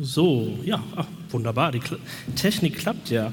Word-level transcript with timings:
So, 0.00 0.58
ja, 0.64 0.82
ach, 0.96 1.06
wunderbar, 1.30 1.70
die 1.70 1.78
Kl 1.78 1.98
Technik 2.34 2.78
klappt 2.78 3.10
ja. 3.10 3.32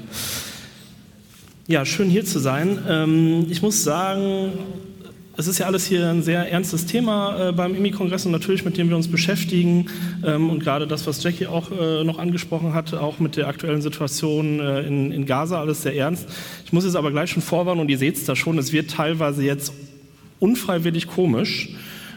Ja, 1.66 1.84
schön 1.84 2.08
hier 2.08 2.24
zu 2.24 2.38
sein. 2.38 2.78
Ähm, 2.88 3.46
ich 3.50 3.62
muss 3.62 3.82
sagen, 3.82 4.52
es 5.36 5.48
ist 5.48 5.58
ja 5.58 5.66
alles 5.66 5.86
hier 5.86 6.08
ein 6.08 6.22
sehr 6.22 6.52
ernstes 6.52 6.86
Thema 6.86 7.48
äh, 7.48 7.52
beim 7.52 7.74
IMI-Kongress 7.74 8.26
und 8.26 8.32
natürlich 8.32 8.64
mit 8.64 8.76
dem 8.78 8.90
wir 8.90 8.96
uns 8.96 9.08
beschäftigen. 9.08 9.86
Ähm, 10.24 10.50
und 10.50 10.60
gerade 10.60 10.86
das, 10.86 11.04
was 11.08 11.20
Jackie 11.24 11.48
auch 11.48 11.72
äh, 11.72 12.04
noch 12.04 12.20
angesprochen 12.20 12.74
hat, 12.74 12.94
auch 12.94 13.18
mit 13.18 13.36
der 13.36 13.48
aktuellen 13.48 13.82
Situation 13.82 14.60
äh, 14.60 14.82
in, 14.82 15.10
in 15.10 15.26
Gaza, 15.26 15.58
alles 15.58 15.82
sehr 15.82 15.96
ernst. 15.96 16.28
Ich 16.64 16.72
muss 16.72 16.84
jetzt 16.84 16.96
aber 16.96 17.10
gleich 17.10 17.30
schon 17.30 17.42
vorwarnen 17.42 17.80
und 17.80 17.88
ihr 17.88 17.98
seht 17.98 18.16
es 18.16 18.24
da 18.24 18.36
schon, 18.36 18.56
es 18.58 18.72
wird 18.72 18.90
teilweise 18.90 19.42
jetzt 19.42 19.72
unfreiwillig 20.38 21.08
komisch 21.08 21.70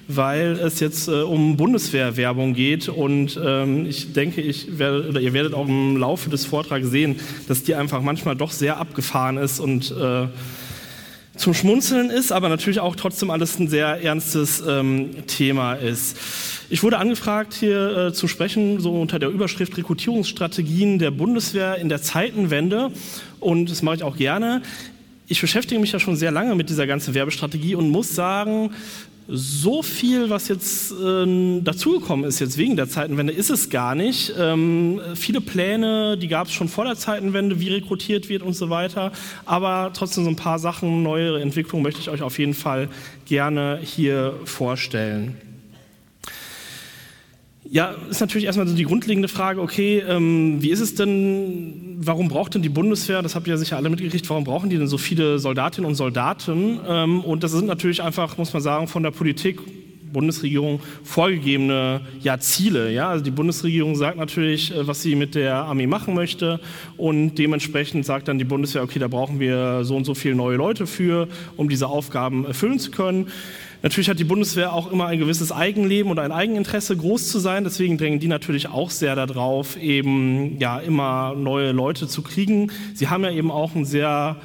weil 0.08 0.54
es 0.54 0.80
jetzt 0.80 1.08
äh, 1.08 1.22
um 1.22 1.58
Bundeswehrwerbung 1.58 2.54
geht 2.54 2.90
und 2.90 3.40
ähm, 3.44 3.86
ich 3.86 4.14
denke, 4.14 4.42
ich 4.42 4.78
werde, 4.78 5.10
oder 5.10 5.20
ihr 5.20 5.34
werdet 5.34 5.54
auch 5.54 5.68
im 5.68 5.98
Laufe 5.98 6.30
des 6.30 6.46
Vortrags 6.46 6.88
sehen, 6.90 7.20
dass 7.48 7.64
die 7.64 7.76
einfach 7.76 8.02
manchmal 8.02 8.36
doch 8.36 8.52
sehr 8.52 8.78
abgefahren 8.78 9.38
ist 9.38 9.60
und 9.60 9.92
äh, 9.92 10.28
zum 11.38 11.54
Schmunzeln 11.54 12.10
ist, 12.10 12.32
aber 12.32 12.50
natürlich 12.50 12.80
auch 12.80 12.96
trotzdem 12.96 13.30
alles 13.30 13.60
ein 13.60 13.68
sehr 13.68 14.02
ernstes 14.02 14.64
ähm, 14.66 15.10
Thema 15.28 15.74
ist. 15.74 16.18
Ich 16.70 16.82
wurde 16.82 16.98
angefragt, 16.98 17.54
hier 17.54 17.98
äh, 17.98 18.14
zu 18.14 18.28
sprechen, 18.28 18.80
so 18.80 19.00
unter 19.00 19.20
der 19.20 19.30
Überschrift 19.30 19.78
Rekrutierungsstrategien 19.78 20.98
der 20.98 21.12
Bundeswehr 21.12 21.76
in 21.76 21.90
der 21.90 22.02
Zeitenwende. 22.02 22.92
Und 23.40 23.70
das 23.70 23.82
mache 23.82 23.98
ich 23.98 24.04
auch 24.04 24.18
gerne. 24.18 24.62
Ich 25.28 25.42
beschäftige 25.42 25.80
mich 25.80 25.92
ja 25.92 26.00
schon 26.00 26.16
sehr 26.16 26.32
lange 26.32 26.56
mit 26.56 26.70
dieser 26.70 26.88
ganzen 26.88 27.14
Werbestrategie 27.14 27.76
und 27.76 27.90
muss 27.90 28.16
sagen, 28.16 28.72
so 29.28 29.82
viel, 29.82 30.30
was 30.30 30.48
jetzt 30.48 30.92
äh, 30.92 31.62
dazugekommen 31.62 32.26
ist, 32.26 32.40
jetzt 32.40 32.58
wegen 32.58 32.76
der 32.76 32.88
Zeitenwende, 32.88 33.34
ist 33.34 33.50
es 33.50 33.70
gar 33.70 33.96
nicht. 33.96 34.34
Ähm, 34.38 35.02
viele 35.16 35.42
Pläne, 35.42 36.18
die 36.18 36.28
gab 36.28 36.48
es 36.48 36.54
schon 36.54 36.68
vor 36.68 36.86
der 36.86 36.96
Zeitenwende, 36.96 37.60
wie 37.60 37.70
rekrutiert 37.70 38.30
wird 38.30 38.44
und 38.44 38.54
so 38.54 38.70
weiter. 38.70 39.12
Aber 39.46 39.92
trotzdem 39.94 40.24
so 40.26 40.30
ein 40.30 40.36
paar 40.36 40.60
Sachen, 40.60 41.04
neuere 41.04 41.42
Entwicklungen 41.42 41.84
möchte 41.84 42.02
ich 42.02 42.10
euch 42.10 42.22
auf 42.22 42.38
jeden 42.38 42.54
Fall 42.54 42.90
gerne 43.26 43.80
hier 43.82 44.36
vorstellen. 44.46 45.38
Ja, 47.76 47.94
ist 48.10 48.22
natürlich 48.22 48.46
erstmal 48.46 48.66
so 48.70 48.74
die 48.74 48.86
grundlegende 48.86 49.28
Frage, 49.28 49.60
okay, 49.60 50.02
ähm, 50.08 50.62
wie 50.62 50.70
ist 50.70 50.80
es 50.80 50.96
denn, 50.96 51.98
warum 52.00 52.30
braucht 52.30 52.56
denn 52.56 52.62
die 52.62 52.70
Bundeswehr, 52.70 53.22
das 53.22 53.36
habt 53.36 53.48
ihr 53.48 53.52
ja 53.52 53.58
sicher 53.58 53.76
alle 53.76 53.90
mitgekriegt, 53.90 54.30
warum 54.30 54.46
brauchen 54.46 54.70
die 54.70 54.78
denn 54.78 54.88
so 54.88 54.98
viele 54.98 55.40
Soldatinnen 55.40 55.86
und 55.86 55.96
Soldaten? 55.96 56.80
Ähm, 56.88 57.20
und 57.20 57.44
das 57.44 57.52
sind 57.52 57.66
natürlich 57.66 58.02
einfach, 58.02 58.38
muss 58.38 58.54
man 58.54 58.62
sagen, 58.62 58.88
von 58.88 59.04
der 59.04 59.12
Politik, 59.12 59.60
Bundesregierung 60.14 60.80
vorgegebene 61.04 62.00
ja, 62.22 62.40
Ziele. 62.40 62.94
Ja? 62.94 63.10
Also 63.10 63.26
die 63.26 63.32
Bundesregierung 63.32 63.98
sagt 63.98 64.18
natürlich, 64.18 64.74
äh, 64.74 64.88
was 64.88 65.02
sie 65.02 65.16
mit 65.16 65.36
der 65.36 65.56
Armee 65.56 65.88
machen 65.88 66.14
möchte 66.14 66.62
und 66.96 67.36
dementsprechend 67.36 68.06
sagt 68.06 68.30
dann 68.30 68.40
die 68.40 68.46
Bundeswehr, 68.46 68.84
okay, 68.84 69.00
da 69.00 69.10
brauchen 69.10 69.42
wir 69.42 69.84
so 69.84 69.98
und 69.98 70.06
so 70.06 70.14
viele 70.14 70.36
neue 70.36 70.56
Leute 70.56 70.88
für, 70.88 71.28
um 71.58 71.68
diese 71.68 71.88
Aufgaben 71.88 72.46
erfüllen 72.46 72.80
zu 72.80 72.92
können. 72.92 73.28
Natürlich 73.86 74.10
hat 74.10 74.18
die 74.18 74.24
Bundeswehr 74.24 74.74
auch 74.74 74.92
immer 74.92 75.06
ein 75.06 75.20
gewisses 75.20 75.52
Eigenleben 75.52 76.10
und 76.10 76.18
ein 76.18 76.32
Eigeninteresse, 76.32 76.98
groß 76.98 77.28
zu 77.28 77.38
sein. 77.38 77.64
Deswegen 77.64 78.00
drängen 78.00 78.20
die 78.20 78.28
natürlich 78.28 78.68
auch 78.68 78.90
sehr 78.90 79.16
darauf, 79.16 79.78
eben 79.78 80.58
ja 80.58 80.80
immer 80.80 81.36
neue 81.36 81.72
Leute 81.72 82.08
zu 82.08 82.24
kriegen. 82.24 82.72
Sie 82.96 83.10
haben 83.10 83.24
ja 83.24 83.30
eben 83.30 83.52
auch 83.52 83.76
ein 83.76 83.86
sehr 83.86 84.38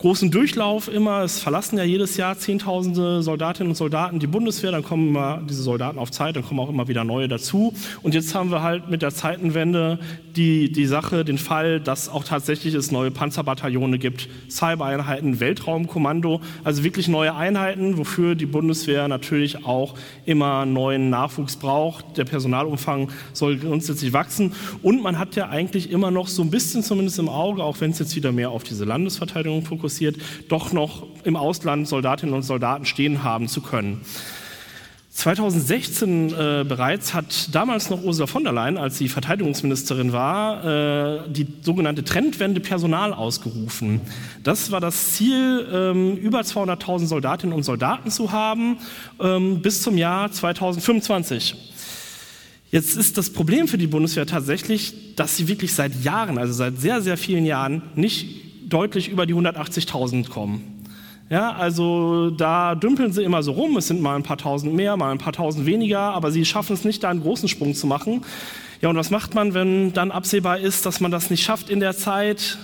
großen 0.00 0.30
Durchlauf 0.30 0.88
immer. 0.88 1.22
Es 1.22 1.40
verlassen 1.40 1.78
ja 1.78 1.84
jedes 1.84 2.18
Jahr 2.18 2.36
Zehntausende 2.36 3.22
Soldatinnen 3.22 3.70
und 3.70 3.74
Soldaten 3.74 4.18
die 4.18 4.26
Bundeswehr, 4.26 4.70
dann 4.70 4.84
kommen 4.84 5.08
immer 5.08 5.40
diese 5.48 5.62
Soldaten 5.62 5.98
auf 5.98 6.10
Zeit, 6.10 6.36
dann 6.36 6.44
kommen 6.44 6.60
auch 6.60 6.68
immer 6.68 6.86
wieder 6.86 7.04
neue 7.04 7.26
dazu. 7.26 7.72
Und 8.02 8.12
jetzt 8.14 8.34
haben 8.34 8.50
wir 8.50 8.60
halt 8.60 8.90
mit 8.90 9.00
der 9.00 9.14
Zeitenwende 9.14 9.98
die, 10.36 10.70
die 10.72 10.86
Sache, 10.86 11.24
den 11.24 11.38
Fall, 11.38 11.80
dass 11.80 12.08
auch 12.08 12.24
tatsächlich 12.24 12.74
es 12.74 12.90
neue 12.90 13.10
Panzerbataillone 13.10 13.98
gibt, 13.98 14.28
Cybereinheiten, 14.50 15.40
Weltraumkommando, 15.40 16.40
also 16.64 16.84
wirklich 16.84 17.08
neue 17.08 17.34
Einheiten, 17.34 17.98
wofür 17.98 18.34
die 18.34 18.46
Bundeswehr 18.46 19.08
natürlich 19.08 19.64
auch 19.64 19.94
immer 20.24 20.66
neuen 20.66 21.10
Nachwuchs 21.10 21.56
braucht. 21.56 22.16
Der 22.16 22.24
Personalumfang 22.24 23.10
soll 23.32 23.58
grundsätzlich 23.58 24.12
wachsen. 24.12 24.52
Und 24.82 25.02
man 25.02 25.18
hat 25.18 25.36
ja 25.36 25.48
eigentlich 25.48 25.90
immer 25.90 26.10
noch 26.10 26.28
so 26.28 26.42
ein 26.42 26.50
bisschen 26.50 26.82
zumindest 26.82 27.18
im 27.18 27.28
Auge, 27.28 27.62
auch 27.62 27.80
wenn 27.80 27.90
es 27.90 27.98
jetzt 27.98 28.16
wieder 28.16 28.32
mehr 28.32 28.50
auf 28.50 28.64
diese 28.64 28.84
Landesverteidigung 28.84 29.64
fokussiert, 29.64 30.16
doch 30.48 30.72
noch 30.72 31.06
im 31.24 31.36
Ausland 31.36 31.88
Soldatinnen 31.88 32.34
und 32.34 32.42
Soldaten 32.42 32.84
stehen 32.84 33.22
haben 33.22 33.48
zu 33.48 33.60
können. 33.60 34.00
2016 35.14 36.32
äh, 36.32 36.64
bereits 36.68 37.14
hat 37.14 37.54
damals 37.54 37.88
noch 37.88 38.02
Ursula 38.02 38.26
von 38.26 38.42
der 38.42 38.52
Leyen, 38.52 38.76
als 38.76 38.98
sie 38.98 39.08
Verteidigungsministerin 39.08 40.12
war, 40.12 40.64
äh, 40.64 41.28
die 41.30 41.46
sogenannte 41.62 42.02
Trendwende 42.02 42.60
Personal 42.60 43.14
ausgerufen. 43.14 44.00
Das 44.42 44.72
war 44.72 44.80
das 44.80 45.12
Ziel, 45.12 45.68
ähm, 45.72 46.16
über 46.16 46.40
200.000 46.40 47.06
Soldatinnen 47.06 47.54
und 47.54 47.62
Soldaten 47.62 48.10
zu 48.10 48.32
haben 48.32 48.78
ähm, 49.20 49.62
bis 49.62 49.82
zum 49.82 49.96
Jahr 49.96 50.32
2025. 50.32 51.54
Jetzt 52.72 52.96
ist 52.96 53.16
das 53.16 53.30
Problem 53.30 53.68
für 53.68 53.78
die 53.78 53.86
Bundeswehr 53.86 54.26
tatsächlich, 54.26 55.14
dass 55.14 55.36
sie 55.36 55.46
wirklich 55.46 55.74
seit 55.74 56.02
Jahren, 56.02 56.38
also 56.38 56.52
seit 56.52 56.80
sehr, 56.80 57.00
sehr 57.02 57.16
vielen 57.16 57.46
Jahren, 57.46 57.82
nicht 57.94 58.26
deutlich 58.68 59.10
über 59.10 59.26
die 59.26 59.34
180.000 59.34 60.28
kommen. 60.28 60.73
Ja, 61.30 61.52
also 61.52 62.30
da 62.30 62.74
dümpeln 62.74 63.12
sie 63.12 63.22
immer 63.22 63.42
so 63.42 63.52
rum, 63.52 63.76
es 63.76 63.88
sind 63.88 64.00
mal 64.00 64.14
ein 64.14 64.22
paar 64.22 64.36
tausend 64.36 64.74
mehr, 64.74 64.96
mal 64.96 65.10
ein 65.10 65.18
paar 65.18 65.32
tausend 65.32 65.64
weniger, 65.64 66.00
aber 66.00 66.30
sie 66.30 66.44
schaffen 66.44 66.74
es 66.74 66.84
nicht, 66.84 67.02
da 67.02 67.08
einen 67.08 67.22
großen 67.22 67.48
Sprung 67.48 67.74
zu 67.74 67.86
machen. 67.86 68.24
Ja, 68.82 68.90
und 68.90 68.96
was 68.96 69.10
macht 69.10 69.34
man, 69.34 69.54
wenn 69.54 69.94
dann 69.94 70.10
absehbar 70.10 70.58
ist, 70.58 70.84
dass 70.84 71.00
man 71.00 71.10
das 71.10 71.30
nicht 71.30 71.42
schafft 71.42 71.70
in 71.70 71.80
der 71.80 71.96
Zeit? 71.96 72.58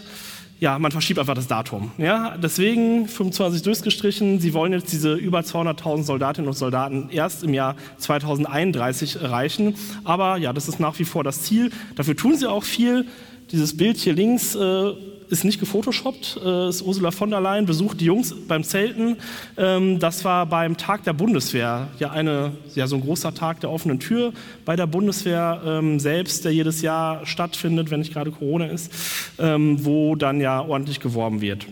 Ja, 0.58 0.78
man 0.78 0.92
verschiebt 0.92 1.18
einfach 1.18 1.34
das 1.34 1.46
Datum. 1.46 1.90
Ja, 1.96 2.36
deswegen 2.36 3.08
25 3.08 3.62
durchgestrichen. 3.62 4.40
Sie 4.40 4.52
wollen 4.52 4.74
jetzt 4.74 4.92
diese 4.92 5.14
über 5.14 5.40
200.000 5.40 6.02
Soldatinnen 6.02 6.48
und 6.48 6.54
Soldaten 6.54 7.08
erst 7.10 7.42
im 7.42 7.54
Jahr 7.54 7.76
2031 7.96 9.22
erreichen. 9.22 9.74
Aber 10.04 10.36
ja, 10.36 10.52
das 10.52 10.68
ist 10.68 10.78
nach 10.78 10.98
wie 10.98 11.06
vor 11.06 11.24
das 11.24 11.44
Ziel. 11.44 11.70
Dafür 11.96 12.14
tun 12.14 12.36
sie 12.36 12.46
auch 12.46 12.64
viel. 12.64 13.06
Dieses 13.50 13.74
Bild 13.74 13.96
hier 13.96 14.12
links 14.12 14.54
äh, 14.54 14.92
ist 15.30 15.44
nicht 15.44 15.60
gefotoshoppt, 15.60 16.40
äh, 16.44 16.68
ist 16.68 16.82
Ursula 16.82 17.10
von 17.10 17.30
der 17.30 17.40
Leyen, 17.40 17.64
besucht 17.64 18.00
die 18.00 18.06
Jungs 18.06 18.34
beim 18.48 18.64
Zelten. 18.64 19.16
Ähm, 19.56 19.98
das 19.98 20.24
war 20.24 20.44
beim 20.46 20.76
Tag 20.76 21.04
der 21.04 21.12
Bundeswehr, 21.12 21.88
ja, 21.98 22.10
eine, 22.10 22.52
ja 22.74 22.86
so 22.86 22.96
ein 22.96 23.02
großer 23.02 23.32
Tag 23.32 23.60
der 23.60 23.70
offenen 23.70 24.00
Tür 24.00 24.32
bei 24.64 24.76
der 24.76 24.86
Bundeswehr 24.86 25.62
ähm, 25.64 26.00
selbst, 26.00 26.44
der 26.44 26.52
jedes 26.52 26.82
Jahr 26.82 27.24
stattfindet, 27.26 27.90
wenn 27.90 28.00
nicht 28.00 28.12
gerade 28.12 28.32
Corona 28.32 28.66
ist, 28.66 28.92
ähm, 29.38 29.84
wo 29.84 30.16
dann 30.16 30.40
ja 30.40 30.60
ordentlich 30.60 31.00
geworben 31.00 31.40
wird. 31.40 31.66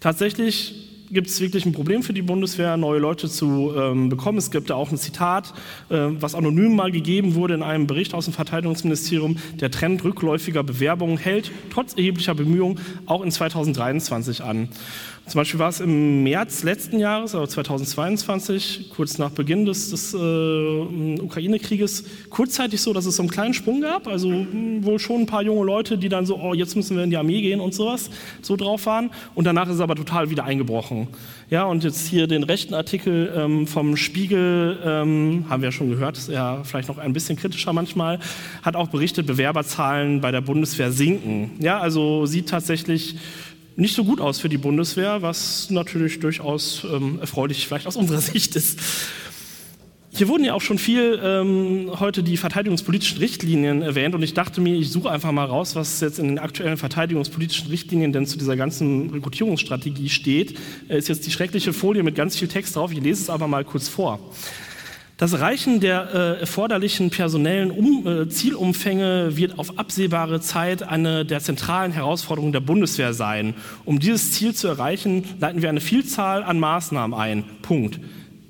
Tatsächlich 0.00 0.85
gibt 1.10 1.28
es 1.28 1.40
wirklich 1.40 1.66
ein 1.66 1.72
Problem 1.72 2.02
für 2.02 2.12
die 2.12 2.22
Bundeswehr, 2.22 2.76
neue 2.76 2.98
Leute 2.98 3.28
zu 3.28 3.72
ähm, 3.76 4.08
bekommen. 4.08 4.38
Es 4.38 4.50
gibt 4.50 4.70
da 4.70 4.74
auch 4.74 4.90
ein 4.90 4.98
Zitat, 4.98 5.52
äh, 5.88 5.96
was 5.96 6.34
anonym 6.34 6.74
mal 6.74 6.90
gegeben 6.90 7.34
wurde 7.34 7.54
in 7.54 7.62
einem 7.62 7.86
Bericht 7.86 8.14
aus 8.14 8.24
dem 8.24 8.34
Verteidigungsministerium. 8.34 9.36
Der 9.60 9.70
Trend 9.70 10.04
rückläufiger 10.04 10.62
Bewerbungen 10.62 11.18
hält 11.18 11.50
trotz 11.70 11.94
erheblicher 11.94 12.34
Bemühungen 12.34 12.80
auch 13.06 13.22
in 13.22 13.30
2023 13.30 14.42
an. 14.42 14.68
Zum 15.28 15.40
Beispiel 15.40 15.58
war 15.58 15.70
es 15.70 15.80
im 15.80 16.22
März 16.22 16.62
letzten 16.62 17.00
Jahres, 17.00 17.34
also 17.34 17.48
2022, 17.48 18.90
kurz 18.90 19.18
nach 19.18 19.30
Beginn 19.30 19.66
des, 19.66 19.90
des 19.90 20.14
äh, 20.14 20.16
Ukraine-Krieges, 20.16 22.04
kurzzeitig 22.30 22.80
so, 22.80 22.92
dass 22.92 23.06
es 23.06 23.16
so 23.16 23.22
einen 23.22 23.30
kleinen 23.30 23.52
Sprung 23.52 23.80
gab. 23.80 24.06
Also 24.06 24.30
hm, 24.30 24.84
wohl 24.84 25.00
schon 25.00 25.22
ein 25.22 25.26
paar 25.26 25.42
junge 25.42 25.66
Leute, 25.66 25.98
die 25.98 26.08
dann 26.08 26.26
so, 26.26 26.40
oh, 26.40 26.54
jetzt 26.54 26.76
müssen 26.76 26.96
wir 26.96 27.02
in 27.02 27.10
die 27.10 27.16
Armee 27.16 27.42
gehen 27.42 27.58
und 27.58 27.74
sowas, 27.74 28.08
so 28.40 28.54
drauf 28.54 28.86
waren. 28.86 29.10
Und 29.34 29.46
danach 29.46 29.66
ist 29.66 29.74
es 29.74 29.80
aber 29.80 29.96
total 29.96 30.30
wieder 30.30 30.44
eingebrochen. 30.44 31.08
Ja, 31.50 31.64
und 31.64 31.82
jetzt 31.82 32.06
hier 32.06 32.28
den 32.28 32.44
rechten 32.44 32.74
Artikel 32.74 33.32
ähm, 33.36 33.66
vom 33.66 33.96
Spiegel, 33.96 34.78
ähm, 34.84 35.46
haben 35.48 35.60
wir 35.60 35.68
ja 35.68 35.72
schon 35.72 35.90
gehört, 35.90 36.18
ist 36.18 36.28
ja 36.28 36.62
vielleicht 36.62 36.86
noch 36.88 36.98
ein 36.98 37.12
bisschen 37.12 37.36
kritischer 37.36 37.72
manchmal, 37.72 38.20
hat 38.62 38.76
auch 38.76 38.88
berichtet, 38.88 39.26
Bewerberzahlen 39.26 40.20
bei 40.20 40.30
der 40.30 40.40
Bundeswehr 40.40 40.92
sinken. 40.92 41.50
Ja, 41.58 41.80
also 41.80 42.26
sieht 42.26 42.48
tatsächlich 42.48 43.16
nicht 43.76 43.94
so 43.94 44.04
gut 44.04 44.20
aus 44.20 44.40
für 44.40 44.48
die 44.48 44.58
Bundeswehr, 44.58 45.22
was 45.22 45.70
natürlich 45.70 46.18
durchaus 46.20 46.84
ähm, 46.90 47.18
erfreulich 47.20 47.66
vielleicht 47.66 47.86
aus 47.86 47.96
unserer 47.96 48.20
Sicht 48.32 48.56
ist. 48.56 48.80
Hier 50.16 50.28
wurden 50.28 50.44
ja 50.44 50.54
auch 50.54 50.62
schon 50.62 50.78
viel 50.78 51.20
ähm, 51.22 51.90
heute 52.00 52.22
die 52.22 52.38
verteidigungspolitischen 52.38 53.18
Richtlinien 53.18 53.82
erwähnt 53.82 54.14
und 54.14 54.22
ich 54.22 54.32
dachte 54.32 54.62
mir, 54.62 54.74
ich 54.74 54.90
suche 54.90 55.10
einfach 55.10 55.30
mal 55.30 55.44
raus, 55.44 55.76
was 55.76 56.00
jetzt 56.00 56.18
in 56.18 56.28
den 56.28 56.38
aktuellen 56.38 56.78
verteidigungspolitischen 56.78 57.68
Richtlinien 57.68 58.14
denn 58.14 58.26
zu 58.26 58.38
dieser 58.38 58.56
ganzen 58.56 59.10
Rekrutierungsstrategie 59.10 60.08
steht. 60.08 60.58
Äh, 60.88 60.96
ist 60.96 61.08
jetzt 61.08 61.26
die 61.26 61.30
schreckliche 61.30 61.74
Folie 61.74 62.02
mit 62.02 62.14
ganz 62.14 62.34
viel 62.34 62.48
Text 62.48 62.76
drauf, 62.76 62.92
ich 62.92 63.00
lese 63.00 63.24
es 63.24 63.30
aber 63.30 63.46
mal 63.46 63.64
kurz 63.64 63.88
vor. 63.90 64.18
Das 65.18 65.32
Erreichen 65.32 65.80
der 65.80 66.10
äh, 66.12 66.40
erforderlichen 66.40 67.08
personellen 67.08 67.70
um, 67.70 68.06
äh, 68.06 68.28
Zielumfänge 68.28 69.34
wird 69.38 69.58
auf 69.58 69.78
absehbare 69.78 70.42
Zeit 70.42 70.82
eine 70.82 71.24
der 71.24 71.40
zentralen 71.40 71.90
Herausforderungen 71.90 72.52
der 72.52 72.60
Bundeswehr 72.60 73.14
sein. 73.14 73.54
Um 73.86 73.98
dieses 73.98 74.32
Ziel 74.32 74.54
zu 74.54 74.68
erreichen, 74.68 75.24
leiten 75.40 75.62
wir 75.62 75.70
eine 75.70 75.80
Vielzahl 75.80 76.42
an 76.42 76.60
Maßnahmen 76.60 77.18
ein. 77.18 77.44
Punkt. 77.62 77.98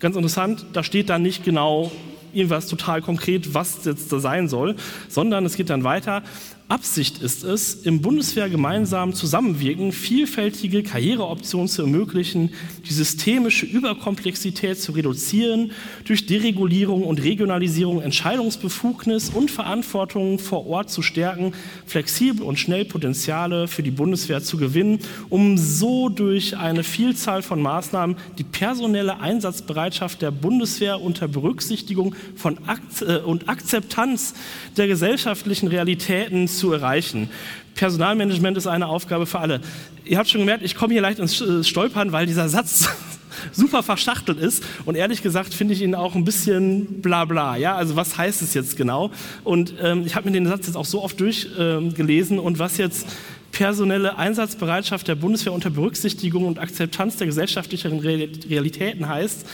Ganz 0.01 0.17
interessant, 0.17 0.67
da 0.73 0.83
steht 0.83 1.09
da 1.09 1.21
nicht 1.21 1.45
genau, 1.45 1.93
irgendwas 2.33 2.67
total 2.67 3.01
konkret, 3.01 3.55
was 3.55 3.85
jetzt 3.85 4.13
da 4.13 4.19
sein 4.19 4.49
soll, 4.49 4.75
sondern 5.09 5.47
es 5.47 5.57
geht 5.57 5.71
dann 5.71 5.85
weiter. 5.85 6.25
Absicht 6.69 7.23
ist 7.23 7.45
es, 7.45 7.75
im 7.75 8.01
Bundeswehr 8.03 8.49
gemeinsam 8.49 9.15
zusammenwirken, 9.15 9.93
vielfältige 9.93 10.83
Karriereoptionen 10.83 11.69
zu 11.69 11.83
ermöglichen, 11.83 12.51
die 12.85 12.93
systemische 12.93 13.67
Überkomplexität 13.67 14.81
zu 14.81 14.91
reduzieren, 14.91 15.71
durch 16.07 16.27
Deregulierung 16.27 17.05
und 17.05 17.23
Regionalisierung 17.23 18.03
Entscheidungsbefugnis 18.03 19.31
und 19.31 19.53
Verantwortung 19.53 20.41
vor 20.41 20.67
Ort 20.67 20.91
zu 20.91 21.03
stärken, 21.03 21.53
flexibel 21.87 22.45
und 22.45 22.59
schnell 22.59 22.85
Potenziale 22.85 23.69
für 23.69 23.85
die 23.85 23.93
Bundeswehr 23.93 24.43
zu 24.43 24.57
gewinnen, 24.57 24.99
um 25.29 25.59
so 25.59 26.09
durch 26.09 26.57
eine 26.57 26.83
Vielzahl 26.83 27.43
von 27.43 27.63
Maßnahmen 27.63 28.17
die 28.39 28.45
personelle 28.45 29.21
Einsatzbereitschaft 29.21 30.21
der 30.21 30.33
Bundeswehr 30.33 31.01
unter 31.01 31.29
Berücksichtigung 31.29 32.17
von 32.35 32.59
Akt 32.67 33.03
äh, 33.03 33.19
und 33.19 33.49
Akzeptanz 33.49 34.35
der 34.77 34.89
gesellschaftlichen 34.89 35.69
Realitäten 35.69 36.49
zu 36.57 36.73
erreichen. 36.73 37.31
Personalmanagement 37.75 38.57
ist 38.57 38.67
eine 38.67 38.87
Aufgabe 38.87 39.27
für 39.27 39.39
alle. 39.39 39.61
Ihr 40.05 40.19
habt 40.19 40.29
schon 40.29 40.41
gemerkt, 40.41 40.65
ich 40.65 40.75
komme 40.75 40.93
hier 40.93 41.03
leicht 41.03 41.19
ins 41.19 41.41
äh, 41.41 41.63
Stolpern, 41.63 42.13
weil 42.13 42.27
dieser 42.27 42.49
Satz 42.49 42.89
super 43.53 43.83
verschachtelt 43.83 44.39
ist 44.39 44.65
und 44.87 44.97
ehrlich 44.97 45.23
gesagt 45.23 45.53
finde 45.53 45.75
ich 45.75 45.83
ihn 45.83 45.95
auch 45.95 46.15
ein 46.15 46.25
bisschen 46.25 47.03
bla 47.03 47.25
bla. 47.25 47.57
Ja, 47.57 47.77
also 47.77 47.97
was 47.97 48.17
heißt 48.17 48.43
es 48.43 48.55
jetzt 48.55 48.77
genau? 48.77 49.11
Und 49.45 49.75
ähm, 49.83 50.05
ich 50.07 50.17
habe 50.17 50.29
mir 50.29 50.33
den 50.33 50.47
Satz 50.47 50.67
jetzt 50.67 50.77
auch 50.77 50.87
so 50.87 51.03
oft 51.03 51.21
durchgelesen 51.21 52.39
ähm, 52.39 52.45
und 52.45 52.59
was 52.59 52.79
jetzt 52.79 53.07
personelle 53.53 54.19
Einsatzbereitschaft 54.19 55.09
der 55.09 55.15
Bundeswehr 55.15 55.53
unter 55.53 55.71
Berücksichtigung 55.71 56.45
und 56.45 56.59
Akzeptanz 56.59 57.17
der 57.17 57.27
gesellschaftlichen 57.27 58.01
Realitäten 58.01 59.09
heißt, 59.09 59.47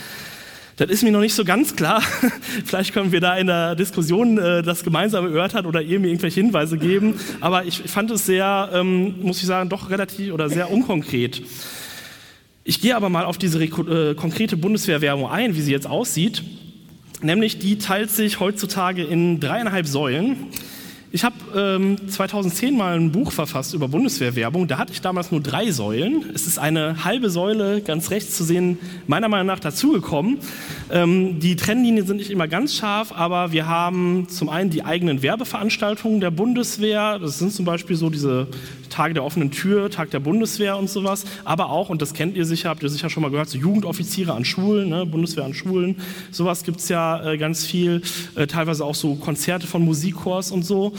das 0.77 0.89
ist 0.89 1.03
mir 1.03 1.11
noch 1.11 1.19
nicht 1.19 1.35
so 1.35 1.45
ganz 1.45 1.75
klar. 1.75 2.01
Vielleicht 2.65 2.93
können 2.93 3.11
wir 3.11 3.19
da 3.21 3.37
in 3.37 3.47
der 3.47 3.75
Diskussion 3.75 4.37
äh, 4.37 4.63
das 4.63 4.83
gemeinsam 4.83 5.25
erörtern 5.25 5.65
oder 5.65 5.81
ihr 5.81 5.99
mir 5.99 6.07
irgendwelche 6.07 6.41
Hinweise 6.41 6.77
geben. 6.77 7.19
Aber 7.41 7.65
ich 7.65 7.79
fand 7.79 8.09
es 8.11 8.25
sehr, 8.25 8.69
ähm, 8.73 9.21
muss 9.21 9.39
ich 9.39 9.45
sagen, 9.45 9.69
doch 9.69 9.89
relativ 9.89 10.33
oder 10.33 10.49
sehr 10.49 10.71
unkonkret. 10.71 11.43
Ich 12.63 12.81
gehe 12.81 12.95
aber 12.95 13.09
mal 13.09 13.25
auf 13.25 13.37
diese 13.37 13.63
äh, 13.63 14.15
konkrete 14.15 14.57
Bundeswehrwerbung 14.57 15.29
ein, 15.29 15.55
wie 15.55 15.61
sie 15.61 15.71
jetzt 15.71 15.87
aussieht. 15.87 16.43
Nämlich 17.21 17.59
die 17.59 17.77
teilt 17.77 18.09
sich 18.09 18.39
heutzutage 18.39 19.03
in 19.03 19.39
dreieinhalb 19.39 19.85
Säulen. 19.85 20.47
Ich 21.15 21.23
habe 21.23 21.35
ähm, 21.55 22.09
2010 22.09 22.75
mal 22.75 22.99
ein 22.99 23.11
Buch 23.11 23.31
verfasst 23.31 23.75
über 23.75 23.87
Bundeswehrwerbung. 23.87 24.67
Da 24.67 24.79
hatte 24.79 24.93
ich 24.93 24.99
damals 24.99 25.29
nur 25.29 25.41
drei 25.41 25.69
Säulen. 25.69 26.25
Es 26.33 26.47
ist 26.47 26.57
eine 26.57 27.05
halbe 27.05 27.29
Säule 27.29 27.81
ganz 27.81 28.09
rechts 28.09 28.35
zu 28.35 28.43
sehen, 28.43 28.79
meiner 29.05 29.29
Meinung 29.29 29.45
nach 29.45 29.59
dazugekommen. 29.59 30.39
Ähm, 30.91 31.39
die 31.39 31.55
Trennlinien 31.55 32.07
sind 32.07 32.17
nicht 32.17 32.31
immer 32.31 32.47
ganz 32.47 32.73
scharf, 32.73 33.11
aber 33.11 33.51
wir 33.51 33.67
haben 33.67 34.27
zum 34.27 34.49
einen 34.49 34.71
die 34.71 34.85
eigenen 34.85 35.21
Werbeveranstaltungen 35.21 36.19
der 36.19 36.31
Bundeswehr. 36.31 37.19
Das 37.19 37.37
sind 37.37 37.53
zum 37.53 37.65
Beispiel 37.65 37.95
so 37.95 38.09
diese 38.09 38.47
Tage 38.93 39.13
der 39.13 39.23
offenen 39.23 39.51
Tür, 39.51 39.89
Tag 39.89 40.11
der 40.11 40.19
Bundeswehr 40.19 40.77
und 40.77 40.89
sowas. 40.89 41.25
Aber 41.43 41.69
auch, 41.69 41.89
und 41.89 42.01
das 42.01 42.13
kennt 42.13 42.37
ihr 42.37 42.45
sicher, 42.45 42.69
habt 42.69 42.83
ihr 42.83 42.89
sicher 42.89 43.09
schon 43.09 43.23
mal 43.23 43.31
gehört, 43.31 43.49
so 43.49 43.57
Jugendoffiziere 43.57 44.33
an 44.33 44.45
Schulen, 44.45 44.89
ne? 44.89 45.05
Bundeswehr 45.05 45.45
an 45.45 45.53
Schulen. 45.53 45.97
Sowas 46.31 46.63
gibt 46.63 46.79
es 46.79 46.89
ja 46.89 47.31
äh, 47.31 47.37
ganz 47.37 47.65
viel. 47.65 48.01
Äh, 48.35 48.47
teilweise 48.47 48.85
auch 48.85 48.95
so 48.95 49.15
Konzerte 49.15 49.67
von 49.67 49.83
Musikchors 49.83 50.51
und 50.51 50.63
so. 50.63 50.93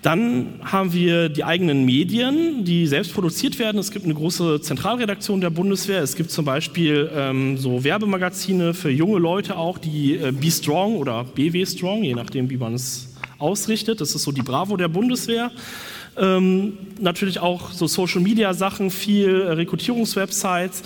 Dann 0.00 0.60
haben 0.62 0.92
wir 0.92 1.28
die 1.28 1.42
eigenen 1.42 1.84
Medien, 1.84 2.64
die 2.64 2.86
selbst 2.86 3.12
produziert 3.12 3.58
werden. 3.58 3.78
Es 3.78 3.90
gibt 3.90 4.04
eine 4.04 4.14
große 4.14 4.60
Zentralredaktion 4.60 5.40
der 5.40 5.50
Bundeswehr. 5.50 6.02
Es 6.02 6.14
gibt 6.14 6.30
zum 6.30 6.44
Beispiel 6.44 7.10
ähm, 7.12 7.58
so 7.58 7.82
Werbemagazine 7.82 8.74
für 8.74 8.90
junge 8.90 9.18
Leute 9.18 9.56
auch, 9.56 9.76
die 9.76 10.14
äh, 10.14 10.30
Be 10.30 10.50
Strong 10.50 10.96
oder 10.96 11.24
BW 11.24 11.66
Strong, 11.66 12.04
je 12.04 12.14
nachdem, 12.14 12.48
wie 12.48 12.56
man 12.56 12.74
es 12.74 13.16
ausrichtet. 13.38 14.00
Das 14.00 14.14
ist 14.14 14.22
so 14.22 14.30
die 14.30 14.42
Bravo 14.42 14.76
der 14.76 14.88
Bundeswehr. 14.88 15.50
Ähm, 16.18 16.78
natürlich 17.00 17.38
auch 17.40 17.72
so 17.72 17.86
Social-Media-Sachen, 17.86 18.90
viel 18.90 19.42
äh, 19.42 19.52
Rekrutierungswebsites. 19.52 20.82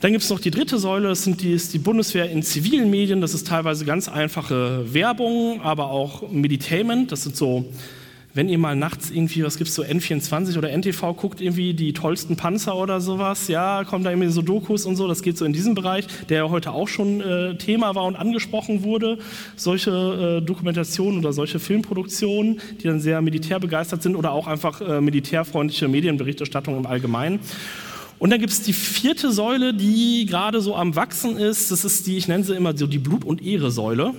Dann 0.00 0.12
gibt 0.12 0.22
es 0.22 0.30
noch 0.30 0.38
die 0.38 0.52
dritte 0.52 0.78
Säule, 0.78 1.08
das 1.08 1.24
sind 1.24 1.42
die, 1.42 1.52
ist 1.52 1.74
die 1.74 1.78
Bundeswehr 1.78 2.30
in 2.30 2.42
zivilen 2.44 2.88
Medien. 2.88 3.20
Das 3.20 3.34
ist 3.34 3.48
teilweise 3.48 3.84
ganz 3.84 4.08
einfache 4.08 4.94
Werbung, 4.94 5.60
aber 5.62 5.90
auch 5.90 6.30
Meditainment. 6.30 7.10
Das 7.10 7.24
sind 7.24 7.36
so 7.36 7.64
wenn 8.38 8.48
ihr 8.48 8.56
mal 8.56 8.76
nachts 8.76 9.10
irgendwie, 9.10 9.42
was 9.42 9.58
gibt 9.58 9.68
es 9.68 9.74
so, 9.74 9.82
N24 9.82 10.56
oder 10.56 10.70
NTV 10.70 11.16
guckt, 11.16 11.40
irgendwie 11.40 11.74
die 11.74 11.92
tollsten 11.92 12.36
Panzer 12.36 12.76
oder 12.76 13.00
sowas, 13.00 13.48
ja, 13.48 13.82
kommen 13.82 14.04
da 14.04 14.10
irgendwie 14.10 14.28
so 14.28 14.42
Dokus 14.42 14.86
und 14.86 14.94
so, 14.94 15.08
das 15.08 15.22
geht 15.22 15.36
so 15.36 15.44
in 15.44 15.52
diesem 15.52 15.74
Bereich, 15.74 16.06
der 16.28 16.44
ja 16.44 16.48
heute 16.48 16.70
auch 16.70 16.86
schon 16.86 17.20
äh, 17.20 17.56
Thema 17.56 17.96
war 17.96 18.04
und 18.04 18.14
angesprochen 18.14 18.84
wurde. 18.84 19.18
Solche 19.56 20.38
äh, 20.38 20.46
Dokumentationen 20.46 21.18
oder 21.18 21.32
solche 21.32 21.58
Filmproduktionen, 21.58 22.60
die 22.80 22.84
dann 22.86 23.00
sehr 23.00 23.20
militärbegeistert 23.22 24.04
sind 24.04 24.14
oder 24.14 24.30
auch 24.30 24.46
einfach 24.46 24.80
äh, 24.82 25.00
militärfreundliche 25.00 25.88
Medienberichterstattung 25.88 26.76
im 26.76 26.86
Allgemeinen. 26.86 27.40
Und 28.20 28.30
dann 28.30 28.38
gibt 28.38 28.52
es 28.52 28.62
die 28.62 28.72
vierte 28.72 29.32
Säule, 29.32 29.74
die 29.74 30.26
gerade 30.26 30.60
so 30.60 30.76
am 30.76 30.94
Wachsen 30.94 31.38
ist. 31.38 31.72
Das 31.72 31.84
ist 31.84 32.06
die, 32.06 32.16
ich 32.16 32.28
nenne 32.28 32.44
sie 32.44 32.54
immer 32.54 32.76
so 32.76 32.86
die 32.86 32.98
Blut- 32.98 33.24
und 33.24 33.44
Ehre-Säule 33.44 34.14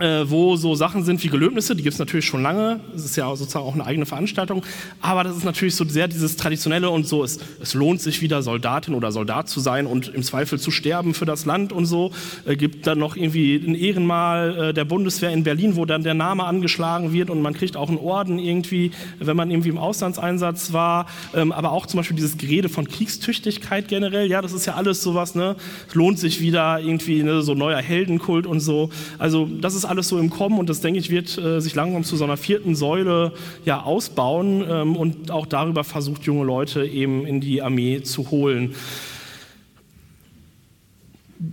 äh, 0.00 0.28
wo 0.30 0.56
so 0.56 0.74
Sachen 0.74 1.04
sind 1.04 1.22
wie 1.22 1.28
Gelöbnisse, 1.28 1.76
die 1.76 1.82
gibt 1.82 1.94
es 1.94 1.98
natürlich 1.98 2.26
schon 2.26 2.42
lange, 2.42 2.80
das 2.92 3.04
ist 3.04 3.16
ja 3.16 3.34
sozusagen 3.36 3.64
auch 3.64 3.74
eine 3.74 3.84
eigene 3.86 4.06
Veranstaltung, 4.06 4.64
aber 5.00 5.24
das 5.24 5.36
ist 5.36 5.44
natürlich 5.44 5.76
so 5.76 5.84
sehr 5.84 6.08
dieses 6.08 6.36
Traditionelle 6.36 6.90
und 6.90 7.06
so, 7.06 7.22
es, 7.22 7.38
es 7.60 7.74
lohnt 7.74 8.00
sich 8.00 8.22
wieder 8.22 8.42
Soldatin 8.42 8.94
oder 8.94 9.12
Soldat 9.12 9.48
zu 9.48 9.60
sein 9.60 9.86
und 9.86 10.08
im 10.08 10.22
Zweifel 10.22 10.58
zu 10.58 10.70
sterben 10.70 11.14
für 11.14 11.26
das 11.26 11.44
Land 11.44 11.72
und 11.72 11.86
so. 11.86 12.12
Äh, 12.46 12.56
gibt 12.56 12.86
dann 12.86 12.98
noch 12.98 13.16
irgendwie 13.16 13.56
ein 13.56 13.74
Ehrenmal 13.74 14.70
äh, 14.70 14.74
der 14.74 14.84
Bundeswehr 14.84 15.30
in 15.30 15.44
Berlin, 15.44 15.76
wo 15.76 15.84
dann 15.84 16.02
der 16.02 16.14
Name 16.14 16.44
angeschlagen 16.44 17.12
wird 17.12 17.30
und 17.30 17.42
man 17.42 17.54
kriegt 17.54 17.76
auch 17.76 17.88
einen 17.88 17.98
Orden 17.98 18.38
irgendwie, 18.38 18.92
wenn 19.18 19.36
man 19.36 19.50
irgendwie 19.50 19.68
im 19.68 19.78
Auslandseinsatz 19.78 20.72
war, 20.72 21.06
ähm, 21.34 21.52
aber 21.52 21.72
auch 21.72 21.86
zum 21.86 21.98
Beispiel 21.98 22.16
dieses 22.16 22.38
Gerede 22.38 22.68
von 22.68 22.88
Kriegstüchtigkeit 22.88 23.88
generell, 23.88 24.28
ja, 24.30 24.40
das 24.42 24.52
ist 24.52 24.66
ja 24.66 24.74
alles 24.74 25.02
sowas, 25.02 25.34
ne, 25.34 25.56
es 25.88 25.94
lohnt 25.94 26.18
sich 26.18 26.40
wieder 26.40 26.80
irgendwie, 26.80 27.22
ne, 27.22 27.42
so 27.42 27.54
neuer 27.54 27.80
Heldenkult 27.80 28.46
und 28.46 28.60
so, 28.60 28.90
also 29.18 29.48
das 29.60 29.74
ist 29.74 29.84
alles 29.90 30.08
so 30.08 30.18
im 30.18 30.30
Kommen 30.30 30.58
und 30.58 30.68
das, 30.68 30.80
denke 30.80 31.00
ich, 31.00 31.10
wird 31.10 31.36
äh, 31.36 31.60
sich 31.60 31.74
langsam 31.74 32.04
zu 32.04 32.16
so 32.16 32.24
einer 32.24 32.36
vierten 32.36 32.74
Säule 32.74 33.32
ja 33.64 33.82
ausbauen 33.82 34.64
ähm, 34.68 34.96
und 34.96 35.30
auch 35.30 35.46
darüber 35.46 35.84
versucht, 35.84 36.22
junge 36.22 36.44
Leute 36.44 36.84
eben 36.86 37.26
in 37.26 37.40
die 37.40 37.60
Armee 37.60 38.02
zu 38.02 38.30
holen. 38.30 38.74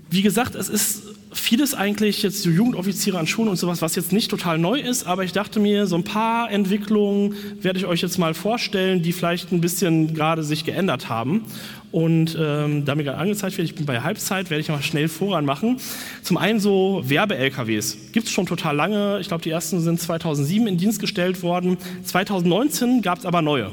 Wie 0.09 0.21
gesagt, 0.21 0.55
es 0.55 0.67
ist 0.67 1.03
vieles 1.31 1.73
eigentlich 1.73 2.23
jetzt 2.23 2.45
Jugendoffiziere 2.45 3.17
an 3.19 3.27
Schulen 3.27 3.49
und 3.49 3.57
sowas, 3.57 3.81
was 3.81 3.95
jetzt 3.95 4.11
nicht 4.11 4.29
total 4.29 4.57
neu 4.57 4.79
ist, 4.79 5.05
aber 5.05 5.23
ich 5.23 5.31
dachte 5.31 5.59
mir, 5.59 5.87
so 5.87 5.95
ein 5.95 6.03
paar 6.03 6.51
Entwicklungen 6.51 7.35
werde 7.61 7.79
ich 7.79 7.85
euch 7.85 8.01
jetzt 8.01 8.17
mal 8.17 8.33
vorstellen, 8.33 9.01
die 9.01 9.13
vielleicht 9.13 9.51
ein 9.51 9.61
bisschen 9.61 10.13
gerade 10.13 10.43
sich 10.43 10.65
geändert 10.65 11.09
haben. 11.09 11.45
Und 11.91 12.37
ähm, 12.39 12.83
da 12.83 12.95
mir 12.95 13.05
gerade 13.05 13.17
angezeigt 13.17 13.57
wird, 13.57 13.67
ich 13.67 13.75
bin 13.75 13.85
bei 13.85 14.01
Halbzeit, 14.01 14.49
werde 14.49 14.59
ich 14.59 14.67
mal 14.67 14.81
schnell 14.81 15.07
voran 15.07 15.45
machen. 15.45 15.77
Zum 16.21 16.37
einen 16.37 16.59
so 16.59 17.01
Werbe-LKWs. 17.05 18.11
Gibt 18.11 18.27
es 18.27 18.33
schon 18.33 18.45
total 18.45 18.75
lange. 18.75 19.19
Ich 19.21 19.29
glaube, 19.29 19.43
die 19.43 19.49
ersten 19.49 19.79
sind 19.79 20.01
2007 20.01 20.67
in 20.67 20.77
Dienst 20.77 20.99
gestellt 20.99 21.43
worden. 21.43 21.77
2019 22.03 23.01
gab 23.01 23.19
es 23.19 23.25
aber 23.25 23.41
neue. 23.41 23.71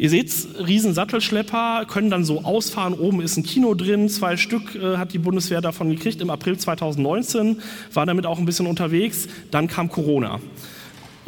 Ihr 0.00 0.10
seht, 0.10 0.32
riesen 0.64 0.94
Sattelschlepper 0.94 1.84
können 1.88 2.08
dann 2.08 2.24
so 2.24 2.44
ausfahren. 2.44 2.94
Oben 2.94 3.20
ist 3.20 3.36
ein 3.36 3.42
Kino 3.42 3.74
drin, 3.74 4.08
zwei 4.08 4.36
Stück 4.36 4.76
äh, 4.76 4.96
hat 4.96 5.12
die 5.12 5.18
Bundeswehr 5.18 5.60
davon 5.60 5.90
gekriegt 5.90 6.20
im 6.20 6.30
April 6.30 6.56
2019, 6.56 7.60
war 7.92 8.06
damit 8.06 8.24
auch 8.24 8.38
ein 8.38 8.44
bisschen 8.44 8.68
unterwegs. 8.68 9.26
Dann 9.50 9.66
kam 9.66 9.88
Corona. 9.88 10.38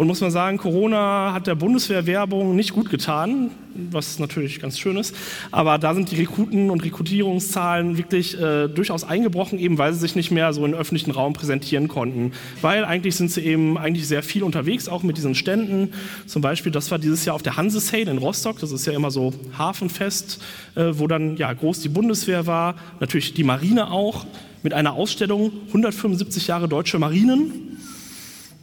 Und 0.01 0.07
muss 0.07 0.23
man 0.23 0.31
sagen, 0.31 0.57
Corona 0.57 1.35
hat 1.35 1.47
der 1.47 1.55
Bundeswehrwerbung 1.55 2.57
nicht 2.57 2.73
gut 2.73 2.89
getan, 2.89 3.51
was 3.75 4.19
natürlich 4.19 4.59
ganz 4.59 4.79
schön 4.79 4.97
ist. 4.97 5.15
Aber 5.51 5.77
da 5.77 5.93
sind 5.93 6.11
die 6.11 6.17
Rekruten 6.17 6.71
und 6.71 6.83
Rekrutierungszahlen 6.83 7.99
wirklich 7.99 8.41
äh, 8.41 8.69
durchaus 8.69 9.05
eingebrochen, 9.05 9.59
eben 9.59 9.77
weil 9.77 9.93
sie 9.93 9.99
sich 9.99 10.17
nicht 10.17 10.31
mehr 10.31 10.55
so 10.55 10.65
im 10.65 10.73
öffentlichen 10.73 11.11
Raum 11.11 11.35
präsentieren 11.35 11.89
konnten. 11.89 12.33
Weil 12.63 12.87
eigentlich 12.87 13.15
sind 13.15 13.31
sie 13.31 13.43
eben 13.43 13.77
eigentlich 13.77 14.09
sehr 14.09 14.23
viel 14.23 14.43
unterwegs, 14.43 14.89
auch 14.89 15.03
mit 15.03 15.19
diesen 15.19 15.35
Ständen. 15.35 15.93
Zum 16.25 16.41
Beispiel, 16.41 16.73
das 16.73 16.91
war 16.91 16.99
dieses 16.99 17.27
Jahr 17.27 17.35
auf 17.35 17.43
der 17.43 17.59
Hanse 17.59 17.79
Sale 17.79 18.11
in 18.11 18.17
Rostock. 18.17 18.59
Das 18.59 18.73
ist 18.73 18.87
ja 18.87 18.95
immer 18.95 19.11
so 19.11 19.35
Hafenfest, 19.59 20.43
äh, 20.77 20.93
wo 20.95 21.09
dann 21.09 21.37
ja 21.37 21.53
groß 21.53 21.81
die 21.81 21.91
Bundeswehr 21.91 22.47
war, 22.47 22.77
natürlich 23.01 23.35
die 23.35 23.45
Marine 23.45 23.91
auch 23.91 24.25
mit 24.63 24.73
einer 24.73 24.95
Ausstellung 24.95 25.53
175 25.69 26.47
Jahre 26.47 26.69
deutsche 26.69 26.99
Marinen 26.99 27.70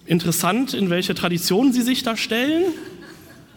Interessant, 0.07 0.73
in 0.73 0.89
welche 0.89 1.13
Tradition 1.15 1.73
Sie 1.73 1.81
sich 1.81 2.01
da 2.01 2.15
stellen. 2.15 2.63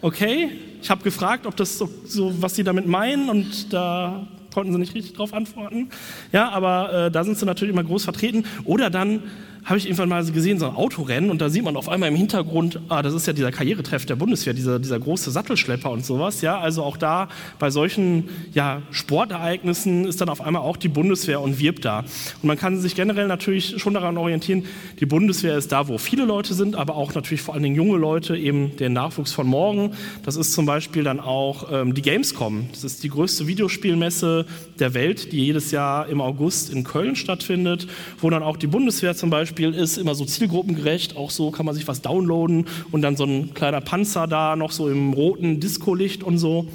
Okay, 0.01 0.51
ich 0.81 0.89
habe 0.89 1.01
gefragt, 1.01 1.45
ob 1.45 1.55
das 1.55 1.77
so, 1.77 1.89
so, 2.05 2.41
was 2.41 2.55
Sie 2.55 2.65
damit 2.65 2.87
meinen, 2.87 3.29
und 3.29 3.71
da 3.71 4.27
konnten 4.53 4.73
Sie 4.73 4.79
nicht 4.79 4.93
richtig 4.93 5.13
darauf 5.13 5.33
antworten. 5.33 5.89
Ja, 6.33 6.49
aber 6.49 7.05
äh, 7.05 7.11
da 7.11 7.23
sind 7.23 7.37
Sie 7.37 7.45
natürlich 7.45 7.73
immer 7.73 7.85
groß 7.85 8.03
vertreten. 8.03 8.43
Oder 8.65 8.89
dann 8.89 9.23
habe 9.63 9.77
ich 9.77 9.85
irgendwann 9.85 10.09
mal 10.09 10.25
gesehen, 10.25 10.57
so 10.57 10.65
ein 10.65 10.75
Autorennen 10.75 11.29
und 11.29 11.39
da 11.39 11.49
sieht 11.49 11.63
man 11.63 11.75
auf 11.75 11.87
einmal 11.87 12.09
im 12.09 12.15
Hintergrund, 12.15 12.79
ah, 12.89 13.01
das 13.01 13.13
ist 13.13 13.27
ja 13.27 13.33
dieser 13.33 13.51
Karrieretreff 13.51 14.05
der 14.05 14.15
Bundeswehr, 14.15 14.53
dieser, 14.53 14.79
dieser 14.79 14.99
große 14.99 15.29
Sattelschlepper 15.29 15.91
und 15.91 16.03
sowas. 16.03 16.41
Ja, 16.41 16.59
also 16.59 16.83
auch 16.83 16.97
da 16.97 17.29
bei 17.59 17.69
solchen 17.69 18.29
ja, 18.53 18.81
Sportereignissen 18.89 20.05
ist 20.05 20.19
dann 20.19 20.29
auf 20.29 20.41
einmal 20.41 20.63
auch 20.63 20.77
die 20.77 20.87
Bundeswehr 20.87 21.41
und 21.41 21.59
wirbt 21.59 21.85
da. 21.85 21.99
Und 21.99 22.43
man 22.43 22.57
kann 22.57 22.79
sich 22.79 22.95
generell 22.95 23.27
natürlich 23.27 23.79
schon 23.79 23.93
daran 23.93 24.17
orientieren, 24.17 24.65
die 24.99 25.05
Bundeswehr 25.05 25.57
ist 25.57 25.71
da, 25.71 25.87
wo 25.87 25.99
viele 25.99 26.25
Leute 26.25 26.55
sind, 26.55 26.75
aber 26.75 26.95
auch 26.95 27.13
natürlich 27.13 27.41
vor 27.41 27.53
allen 27.53 27.63
Dingen 27.63 27.75
junge 27.75 27.97
Leute, 27.97 28.35
eben 28.35 28.75
der 28.77 28.89
Nachwuchs 28.89 29.31
von 29.31 29.45
morgen. 29.45 29.91
Das 30.23 30.37
ist 30.37 30.53
zum 30.53 30.65
Beispiel 30.65 31.03
dann 31.03 31.19
auch 31.19 31.71
ähm, 31.71 31.93
die 31.93 32.01
Gamescom. 32.01 32.67
Das 32.71 32.83
ist 32.83 33.03
die 33.03 33.09
größte 33.09 33.45
Videospielmesse 33.45 34.45
der 34.79 34.95
Welt, 34.95 35.31
die 35.31 35.45
jedes 35.45 35.69
Jahr 35.69 36.07
im 36.09 36.19
August 36.19 36.73
in 36.73 36.83
Köln 36.83 37.15
stattfindet, 37.15 37.87
wo 38.19 38.29
dann 38.31 38.41
auch 38.41 38.57
die 38.57 38.67
Bundeswehr 38.67 39.15
zum 39.15 39.29
Beispiel 39.29 39.50
Beispiel 39.51 39.73
ist 39.73 39.97
immer 39.97 40.15
so 40.15 40.23
zielgruppengerecht, 40.23 41.17
auch 41.17 41.29
so 41.29 41.51
kann 41.51 41.65
man 41.65 41.75
sich 41.75 41.85
was 41.85 42.01
downloaden 42.01 42.67
und 42.91 43.01
dann 43.01 43.17
so 43.17 43.25
ein 43.25 43.53
kleiner 43.53 43.81
Panzer 43.81 44.25
da 44.25 44.55
noch 44.55 44.71
so 44.71 44.89
im 44.89 45.11
roten 45.11 45.59
Disco-Licht 45.59 46.23
und 46.23 46.37
so. 46.37 46.67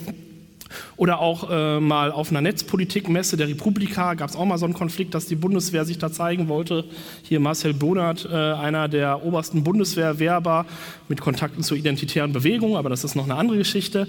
Oder 0.97 1.21
auch 1.21 1.51
äh, 1.51 1.81
mal 1.81 2.11
auf 2.11 2.31
einer 2.31 2.41
Netzpolitikmesse 2.41 3.37
der 3.37 3.49
Republika 3.49 4.15
gab 4.15 4.31
es 4.31 4.37
auch 4.37 4.45
mal 4.45 4.59
so 4.59 4.65
einen 4.65 4.75
Konflikt, 4.75 5.15
dass 5.15 5.27
die 5.27 5.37
Bundeswehr 5.37 5.85
sich 5.85 5.99
da 5.99 6.11
zeigen 6.11 6.49
wollte. 6.49 6.85
Hier 7.23 7.41
Marcel 7.41 7.75
Bonert, 7.75 8.29
äh, 8.31 8.35
einer 8.35 8.89
der 8.89 9.25
obersten 9.25 9.65
Bundeswehrwerber 9.65 10.67
mit 11.09 11.21
Kontakten 11.21 11.63
zur 11.63 11.77
identitären 11.77 12.33
Bewegung, 12.33 12.77
aber 12.77 12.91
das 12.91 13.05
ist 13.05 13.15
noch 13.15 13.25
eine 13.25 13.37
andere 13.37 13.59
Geschichte. 13.59 14.07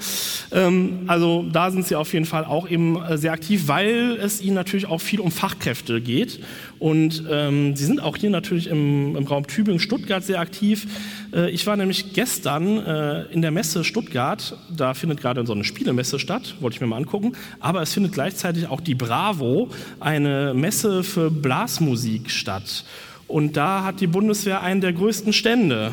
Ähm, 0.52 1.04
also 1.08 1.46
da 1.52 1.72
sind 1.72 1.88
sie 1.88 1.96
auf 1.96 2.14
jeden 2.14 2.26
Fall 2.26 2.46
auch 2.46 2.70
eben 2.70 3.02
äh, 3.02 3.18
sehr 3.18 3.34
aktiv, 3.34 3.68
weil 3.68 4.18
es 4.22 4.42
ihnen 4.42 4.56
natürlich 4.56 4.88
auch 4.88 5.02
viel 5.02 5.20
um 5.20 5.32
Fachkräfte 5.32 6.02
geht. 6.02 6.40
Und 6.80 7.24
ähm, 7.30 7.76
sie 7.76 7.86
sind 7.86 8.02
auch 8.02 8.18
hier 8.18 8.30
natürlich 8.30 8.68
im, 8.68 9.16
im 9.16 9.26
Raum 9.26 9.48
Tübingen-Stuttgart 9.48 10.24
sehr 10.24 10.40
aktiv. 10.40 10.88
Äh, 11.34 11.50
ich 11.52 11.66
war 11.66 11.76
nämlich 11.76 12.14
gestern 12.14 12.78
äh, 12.78 13.24
in 13.32 13.42
der 13.42 13.52
Messe 13.52 13.84
Stuttgart, 13.84 14.56
da 14.70 14.94
findet 14.94 15.22
gerade 15.22 15.46
so 15.46 15.54
eine 15.54 15.64
Spielemesse 15.64 16.20
statt, 16.20 16.56
wollte 16.62 16.76
ich 16.76 16.82
mir 16.82 16.88
mal 16.88 16.98
angucken, 16.98 17.34
aber 17.60 17.82
es 17.82 17.94
findet 17.94 18.14
gleichzeitig 18.14 18.68
auch 18.68 18.82
die 18.82 18.96
Bravo, 18.96 19.70
eine 20.00 20.54
Messe 20.54 21.04
für 21.04 21.32
Blasmusik 21.32 22.30
statt. 22.32 22.84
Und 23.28 23.58
da 23.58 23.84
hat 23.84 24.00
die 24.00 24.08
Bundeswehr 24.08 24.62
einen 24.62 24.82
der 24.82 24.94
größten 24.94 25.34
Stände. 25.34 25.92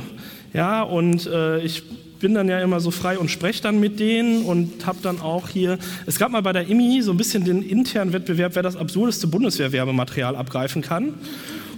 Ja, 0.52 0.82
und 0.82 1.26
äh, 1.26 1.60
ich 1.60 1.82
bin 2.20 2.32
dann 2.32 2.48
ja 2.48 2.60
immer 2.60 2.80
so 2.80 2.90
frei 2.90 3.18
und 3.18 3.30
spreche 3.30 3.62
dann 3.62 3.80
mit 3.80 3.98
denen 3.98 4.44
und 4.44 4.86
habe 4.86 4.98
dann 5.02 5.20
auch 5.20 5.48
hier, 5.48 5.78
es 6.06 6.18
gab 6.18 6.30
mal 6.30 6.42
bei 6.42 6.52
der 6.52 6.68
IMI 6.68 7.02
so 7.02 7.10
ein 7.10 7.16
bisschen 7.16 7.44
den 7.44 7.60
internen 7.62 8.12
Wettbewerb, 8.12 8.54
wer 8.54 8.62
das 8.62 8.76
absurdeste 8.76 9.26
Bundeswehrwerbematerial 9.26 10.36
abgreifen 10.36 10.80
kann. 10.80 11.14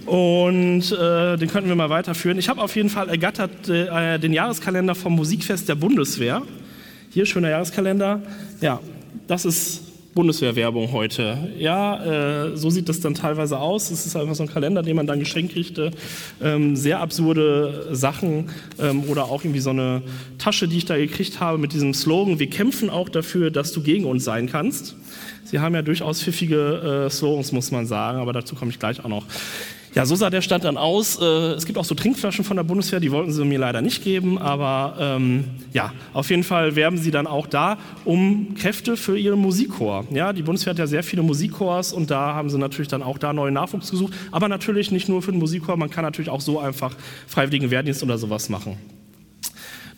Und 0.05 0.89
äh, 0.93 1.35
den 1.35 1.49
könnten 1.49 1.67
wir 1.67 1.75
mal 1.75 1.89
weiterführen. 1.89 2.37
Ich 2.39 2.47
habe 2.47 2.61
auf 2.61 2.77
jeden 2.77 2.89
Fall 2.89 3.09
ergattert 3.09 3.67
äh, 3.67 4.19
den 4.19 4.31
Jahreskalender 4.31 4.95
vom 4.95 5.15
Musikfest 5.17 5.67
der 5.67 5.75
Bundeswehr. 5.75 6.43
Hier, 7.09 7.25
schöner 7.25 7.49
Jahreskalender. 7.49 8.21
Ja, 8.59 8.81
das 9.27 9.45
ist 9.45 10.13
Bundeswehrwerbung 10.13 10.91
heute. 10.91 11.37
Ja, 11.57 12.47
äh, 12.47 12.57
so 12.57 12.69
sieht 12.69 12.89
das 12.89 12.99
dann 12.99 13.13
teilweise 13.13 13.59
aus. 13.59 13.91
Es 13.91 14.05
ist 14.05 14.15
einfach 14.17 14.35
so 14.35 14.43
ein 14.43 14.49
Kalender, 14.49 14.83
den 14.83 14.97
man 14.97 15.07
dann 15.07 15.19
geschenkt 15.19 15.53
kriegte. 15.53 15.91
Ähm, 16.41 16.75
sehr 16.75 16.99
absurde 16.99 17.87
Sachen 17.91 18.49
ähm, 18.77 19.05
oder 19.07 19.25
auch 19.25 19.43
irgendwie 19.43 19.61
so 19.61 19.69
eine 19.69 20.01
Tasche, 20.37 20.67
die 20.67 20.77
ich 20.77 20.85
da 20.85 20.97
gekriegt 20.97 21.39
habe 21.39 21.57
mit 21.57 21.71
diesem 21.71 21.93
Slogan, 21.93 22.39
wir 22.39 22.49
kämpfen 22.49 22.89
auch 22.89 23.07
dafür, 23.07 23.51
dass 23.51 23.71
du 23.71 23.81
gegen 23.81 24.03
uns 24.03 24.25
sein 24.25 24.49
kannst. 24.49 24.95
Sie 25.45 25.59
haben 25.59 25.75
ja 25.75 25.83
durchaus 25.83 26.21
pfiffige 26.21 27.05
äh, 27.05 27.09
Slogans, 27.09 27.53
muss 27.53 27.71
man 27.71 27.85
sagen, 27.85 28.19
aber 28.19 28.33
dazu 28.33 28.55
komme 28.55 28.71
ich 28.71 28.79
gleich 28.79 29.03
auch 29.05 29.09
noch. 29.09 29.25
Ja, 29.97 30.05
so 30.05 30.13
sah 30.13 30.29
der 30.29 30.43
Stand 30.43 30.63
dann 30.63 30.77
aus. 30.77 31.19
Äh, 31.19 31.25
es 31.25 31.65
gibt 31.65 31.79
auch 31.79 31.83
so 31.83 31.95
Trinkflaschen 31.95 32.45
von 32.45 32.55
der 32.55 32.63
Bundeswehr, 32.63 32.99
die 32.99 33.11
wollten 33.11 33.31
sie 33.31 33.43
mir 33.43 33.57
leider 33.57 33.81
nicht 33.81 34.03
geben, 34.03 34.37
aber 34.37 34.95
ähm, 34.99 35.45
ja, 35.73 35.91
auf 36.13 36.29
jeden 36.29 36.43
Fall 36.43 36.75
werben 36.75 36.99
sie 36.99 37.09
dann 37.09 37.25
auch 37.25 37.47
da 37.47 37.79
um 38.05 38.53
Kräfte 38.53 38.95
für 38.95 39.17
ihren 39.17 39.39
Musikchor. 39.39 40.05
Ja, 40.11 40.33
die 40.33 40.43
Bundeswehr 40.43 40.73
hat 40.73 40.77
ja 40.77 40.85
sehr 40.85 41.01
viele 41.01 41.23
Musikchors 41.23 41.93
und 41.93 42.11
da 42.11 42.35
haben 42.35 42.51
sie 42.51 42.59
natürlich 42.59 42.89
dann 42.89 43.01
auch 43.01 43.17
da 43.17 43.33
neuen 43.33 43.55
Nachwuchs 43.55 43.89
gesucht, 43.89 44.13
aber 44.31 44.47
natürlich 44.47 44.91
nicht 44.91 45.09
nur 45.09 45.23
für 45.23 45.31
den 45.31 45.39
Musikchor, 45.39 45.77
man 45.77 45.89
kann 45.89 46.03
natürlich 46.03 46.29
auch 46.29 46.41
so 46.41 46.59
einfach 46.59 46.93
Freiwilligen 47.25 47.71
Wehrdienst 47.71 48.03
oder 48.03 48.19
sowas 48.19 48.49
machen. 48.49 48.77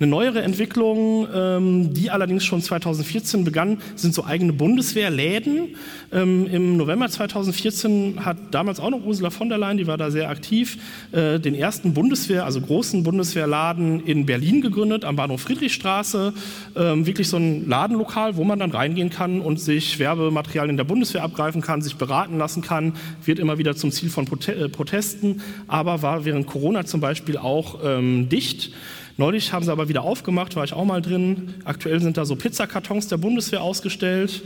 Eine 0.01 0.11
neuere 0.11 0.41
Entwicklung, 0.43 1.27
ähm, 1.33 1.93
die 1.93 2.09
allerdings 2.09 2.45
schon 2.45 2.61
2014 2.61 3.43
begann, 3.43 3.79
sind 3.97 4.13
so 4.13 4.23
eigene 4.23 4.53
Bundeswehrläden. 4.53 5.75
Ähm, 6.13 6.47
Im 6.47 6.77
November 6.77 7.09
2014 7.09 8.23
hat 8.23 8.37
damals 8.51 8.79
auch 8.79 8.91
noch 8.91 9.03
Ursula 9.03 9.29
von 9.29 9.49
der 9.49 9.57
Leyen, 9.57 9.77
die 9.77 9.87
war 9.87 9.97
da 9.97 10.09
sehr 10.09 10.29
aktiv, 10.29 10.77
äh, 11.11 11.37
den 11.37 11.53
ersten 11.53 11.93
Bundeswehr, 11.93 12.45
also 12.45 12.61
großen 12.61 13.03
Bundeswehrladen 13.03 13.99
in 14.05 14.25
Berlin 14.25 14.61
gegründet, 14.61 15.03
am 15.03 15.17
Bahnhof 15.17 15.41
Friedrichstraße. 15.41 16.33
Ähm, 16.77 17.05
wirklich 17.05 17.27
so 17.27 17.35
ein 17.35 17.67
Ladenlokal, 17.67 18.37
wo 18.37 18.45
man 18.45 18.57
dann 18.57 18.71
reingehen 18.71 19.09
kann 19.09 19.41
und 19.41 19.59
sich 19.59 19.99
Werbematerialien 19.99 20.77
der 20.77 20.85
Bundeswehr 20.85 21.23
abgreifen 21.23 21.61
kann, 21.61 21.81
sich 21.81 21.97
beraten 21.97 22.37
lassen 22.37 22.61
kann, 22.61 22.93
wird 23.25 23.37
immer 23.37 23.57
wieder 23.57 23.75
zum 23.75 23.91
Ziel 23.91 24.09
von 24.09 24.25
äh, 24.47 24.69
Protesten, 24.69 25.41
aber 25.67 26.01
war 26.01 26.23
während 26.23 26.47
Corona 26.47 26.85
zum 26.85 27.01
Beispiel 27.01 27.37
auch 27.37 27.79
ähm, 27.83 28.29
dicht. 28.29 28.71
Neulich 29.19 29.51
haben 29.51 29.65
sie 29.65 29.71
aber 29.73 29.89
wieder 29.89 30.03
aufgemacht, 30.03 30.55
war 30.55 30.63
ich 30.63 30.71
auch 30.71 30.85
mal 30.85 31.01
drin. 31.01 31.55
Aktuell 31.65 31.99
sind 31.99 32.15
da 32.15 32.23
so 32.23 32.37
Pizzakartons 32.37 33.09
der 33.09 33.17
Bundeswehr 33.17 33.61
ausgestellt. 33.61 34.41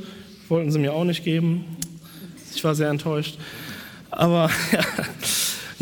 Wollten 0.49 0.71
sie 0.71 0.79
mir 0.79 0.93
auch 0.93 1.03
nicht 1.03 1.23
geben. 1.23 1.77
Ich 2.55 2.63
war 2.63 2.73
sehr 2.73 2.89
enttäuscht. 2.89 3.37
Aber 4.09 4.49
ja. 4.71 4.79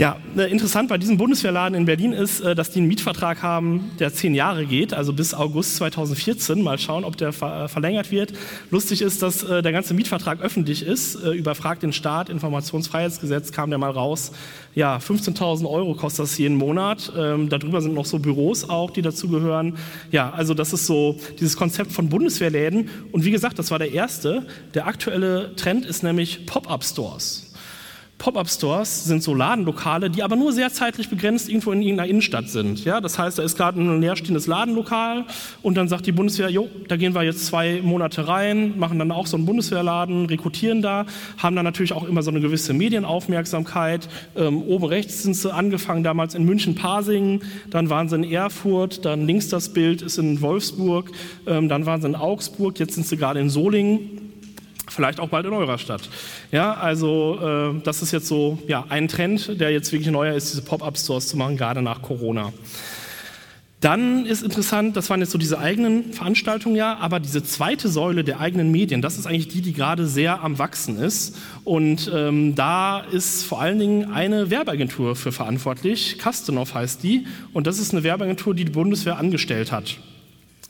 Ja, 0.02 0.18
äh, 0.36 0.50
interessant 0.50 0.90
bei 0.90 0.98
diesem 0.98 1.18
Bundeswehrladen 1.18 1.78
in 1.78 1.86
Berlin 1.86 2.12
ist, 2.12 2.42
äh, 2.42 2.56
dass 2.56 2.72
die 2.72 2.80
einen 2.80 2.88
Mietvertrag 2.88 3.44
haben, 3.44 3.92
der 4.00 4.12
zehn 4.12 4.34
Jahre 4.34 4.66
geht, 4.66 4.96
also 4.96 5.14
bis 5.14 5.36
August 5.36 5.76
2014. 5.76 6.64
Mal 6.64 6.80
schauen, 6.80 7.04
ob 7.04 7.18
der 7.18 7.28
äh, 7.30 7.68
verlängert 7.68 8.10
wird. 8.10 8.34
Lustig 8.72 9.04
ist, 9.04 9.22
dass 9.22 9.46
der 9.46 9.62
ganze 9.62 9.94
Mietvertrag 9.94 10.42
öffentlich 10.42 10.84
ist. 10.84 11.14
Überfragt 11.14 11.84
den 11.84 11.94
Staat, 11.94 12.30
Informationsfreiheitsgesetz 12.30 13.52
kam 13.52 13.70
der 13.70 13.78
mal 13.78 13.92
raus. 13.92 14.32
Ja, 14.74 14.98
15.000 14.98 15.70
Euro 15.70 15.94
kostet 15.94 16.24
das 16.24 16.38
jeden 16.40 16.58
Monat. 16.58 17.14
Ähm, 17.16 17.50
darüber 17.50 17.80
sind 17.80 17.94
noch 17.94 18.06
so 18.06 18.18
Büros 18.18 18.68
auch, 18.68 18.90
die 18.90 19.04
dazugehören. 19.04 19.78
Ja, 20.10 20.32
also 20.32 20.56
das 20.56 20.74
ist 20.74 20.88
so 20.88 21.20
dieses 21.40 21.56
Konzept 21.56 21.92
von 21.92 22.10
Bundeswehrläden. 22.10 22.90
Und 23.12 23.24
wie 23.24 23.32
gesagt, 23.32 23.60
das 23.60 23.70
war 23.70 23.78
der 23.78 23.92
erste. 23.92 24.48
Der 24.74 24.88
aktuelle 24.88 25.56
Trend 25.58 25.86
ist 25.86 26.02
nämlich 26.02 26.48
Pop-up-Stores. 26.48 27.51
Pop-up-Stores 28.22 29.06
sind 29.06 29.24
so 29.24 29.34
Ladenlokale, 29.34 30.12
die 30.12 30.22
aber 30.22 30.36
nur 30.36 30.54
sehr 30.54 30.72
zeitlich 30.72 31.10
begrenzt 31.10 31.50
irgendwo 31.50 31.72
in 31.72 31.82
irgendeiner 31.82 32.08
Innenstadt 32.08 32.50
sind. 32.50 32.86
Ja, 32.86 33.02
das 33.02 33.18
heißt, 33.18 33.40
da 33.40 33.44
ist 33.44 33.58
gerade 33.58 33.82
ein 33.82 34.00
leerstehendes 34.00 34.46
Ladenlokal 34.46 35.26
und 35.64 35.76
dann 35.76 35.88
sagt 35.88 36.06
die 36.06 36.12
Bundeswehr, 36.12 36.48
jo, 36.50 36.70
da 36.88 36.98
gehen 36.98 37.16
wir 37.16 37.24
jetzt 37.24 37.48
zwei 37.48 37.82
Monate 37.82 38.28
rein, 38.28 38.78
machen 38.78 39.00
dann 39.00 39.12
auch 39.12 39.26
so 39.26 39.38
einen 39.38 39.48
Bundeswehrladen, 39.48 40.28
rekrutieren 40.28 40.84
da, 40.84 41.08
haben 41.40 41.56
dann 41.56 41.66
natürlich 41.66 41.94
auch 41.94 42.04
immer 42.04 42.22
so 42.22 42.30
eine 42.30 42.42
gewisse 42.42 42.74
Medienaufmerksamkeit. 42.74 44.08
Ähm, 44.36 44.62
oben 44.62 44.86
rechts 44.86 45.24
sind 45.24 45.36
sie 45.36 45.52
angefangen 45.52 46.04
damals 46.04 46.36
in 46.36 46.46
München-Pasingen, 46.46 47.42
dann 47.72 47.90
waren 47.90 48.08
sie 48.08 48.18
in 48.18 48.24
Erfurt, 48.24 49.04
dann 49.04 49.26
links 49.26 49.50
das 49.50 49.74
Bild 49.74 50.04
ist 50.04 50.20
in 50.20 50.42
Wolfsburg, 50.42 51.10
ähm, 51.48 51.70
dann 51.70 51.88
waren 51.88 52.02
sie 52.02 52.08
in 52.10 52.16
Augsburg, 52.16 52.78
jetzt 52.78 52.94
sind 52.94 53.08
sie 53.08 53.18
gerade 53.18 53.40
in 53.40 53.50
Solingen 53.50 54.31
vielleicht 54.88 55.20
auch 55.20 55.30
bald 55.30 55.46
in 55.46 55.54
eurer 55.54 55.78
Stadt. 55.78 56.10
Ja, 56.52 56.74
also 56.74 57.40
äh, 57.42 57.82
das 57.84 58.02
ist 58.02 58.12
jetzt 58.12 58.28
so 58.28 58.60
ja, 58.68 58.86
ein 58.90 59.08
Trend, 59.08 59.60
der 59.60 59.72
jetzt 59.72 59.92
wirklich 59.92 60.12
neuer 60.12 60.34
ist, 60.36 60.52
diese 60.52 60.64
Pop-up-Stores 60.64 61.28
zu 61.28 61.38
machen, 61.38 61.58
gerade 61.58 61.82
nach 61.82 62.02
Corona. 62.02 62.52
Dann 63.82 64.28
ist 64.28 64.44
interessant, 64.44 64.96
das 64.96 65.10
waren 65.10 65.22
jetzt 65.22 65.32
so 65.32 65.40
diese 65.40 65.58
eigenen 65.58 66.14
Veranstaltungen 66.14 66.76
ja, 66.76 66.98
aber 66.98 67.20
diese 67.20 67.44
zweite 67.44 67.90
Säule 67.90 68.24
der 68.24 68.40
eigenen 68.40 68.70
Medien, 68.70 69.02
das 69.02 69.18
ist 69.18 69.26
eigentlich 69.26 69.48
die, 69.48 69.62
die 69.62 69.74
gerade 69.74 70.06
sehr 70.06 70.44
am 70.44 70.60
Wachsen 70.60 71.00
ist. 71.00 71.36
Und 71.64 72.10
ähm, 72.14 72.54
da 72.54 73.00
ist 73.00 73.44
vor 73.44 73.60
allen 73.60 73.80
Dingen 73.80 74.12
eine 74.12 74.52
Werbeagentur 74.52 75.16
für 75.16 75.32
verantwortlich, 75.32 76.20
Kastenov 76.20 76.76
heißt 76.76 77.02
die, 77.02 77.26
und 77.54 77.66
das 77.66 77.80
ist 77.80 77.92
eine 77.92 78.04
Werbeagentur, 78.04 78.54
die 78.54 78.66
die 78.66 78.72
Bundeswehr 78.72 79.18
angestellt 79.18 79.72
hat. 79.72 79.98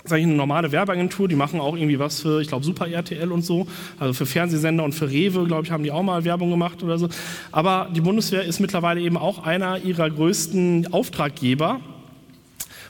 Ist 0.03 0.11
eigentlich 0.11 0.25
eine 0.25 0.35
normale 0.35 0.71
Werbeagentur, 0.71 1.27
die 1.27 1.35
machen 1.35 1.59
auch 1.59 1.75
irgendwie 1.75 1.99
was 1.99 2.21
für, 2.21 2.41
ich 2.41 2.47
glaube, 2.47 2.65
Super 2.65 2.87
RTL 2.87 3.31
und 3.31 3.43
so, 3.43 3.67
also 3.99 4.13
für 4.13 4.25
Fernsehsender 4.25 4.83
und 4.83 4.93
für 4.93 5.09
Rewe, 5.09 5.45
glaube 5.45 5.65
ich, 5.65 5.71
haben 5.71 5.83
die 5.83 5.91
auch 5.91 6.03
mal 6.03 6.25
Werbung 6.25 6.49
gemacht 6.49 6.81
oder 6.81 6.97
so. 6.97 7.09
Aber 7.51 7.89
die 7.93 8.01
Bundeswehr 8.01 8.43
ist 8.43 8.59
mittlerweile 8.59 9.01
eben 9.01 9.17
auch 9.17 9.43
einer 9.43 9.77
ihrer 9.83 10.09
größten 10.09 10.91
Auftraggeber. 10.91 11.81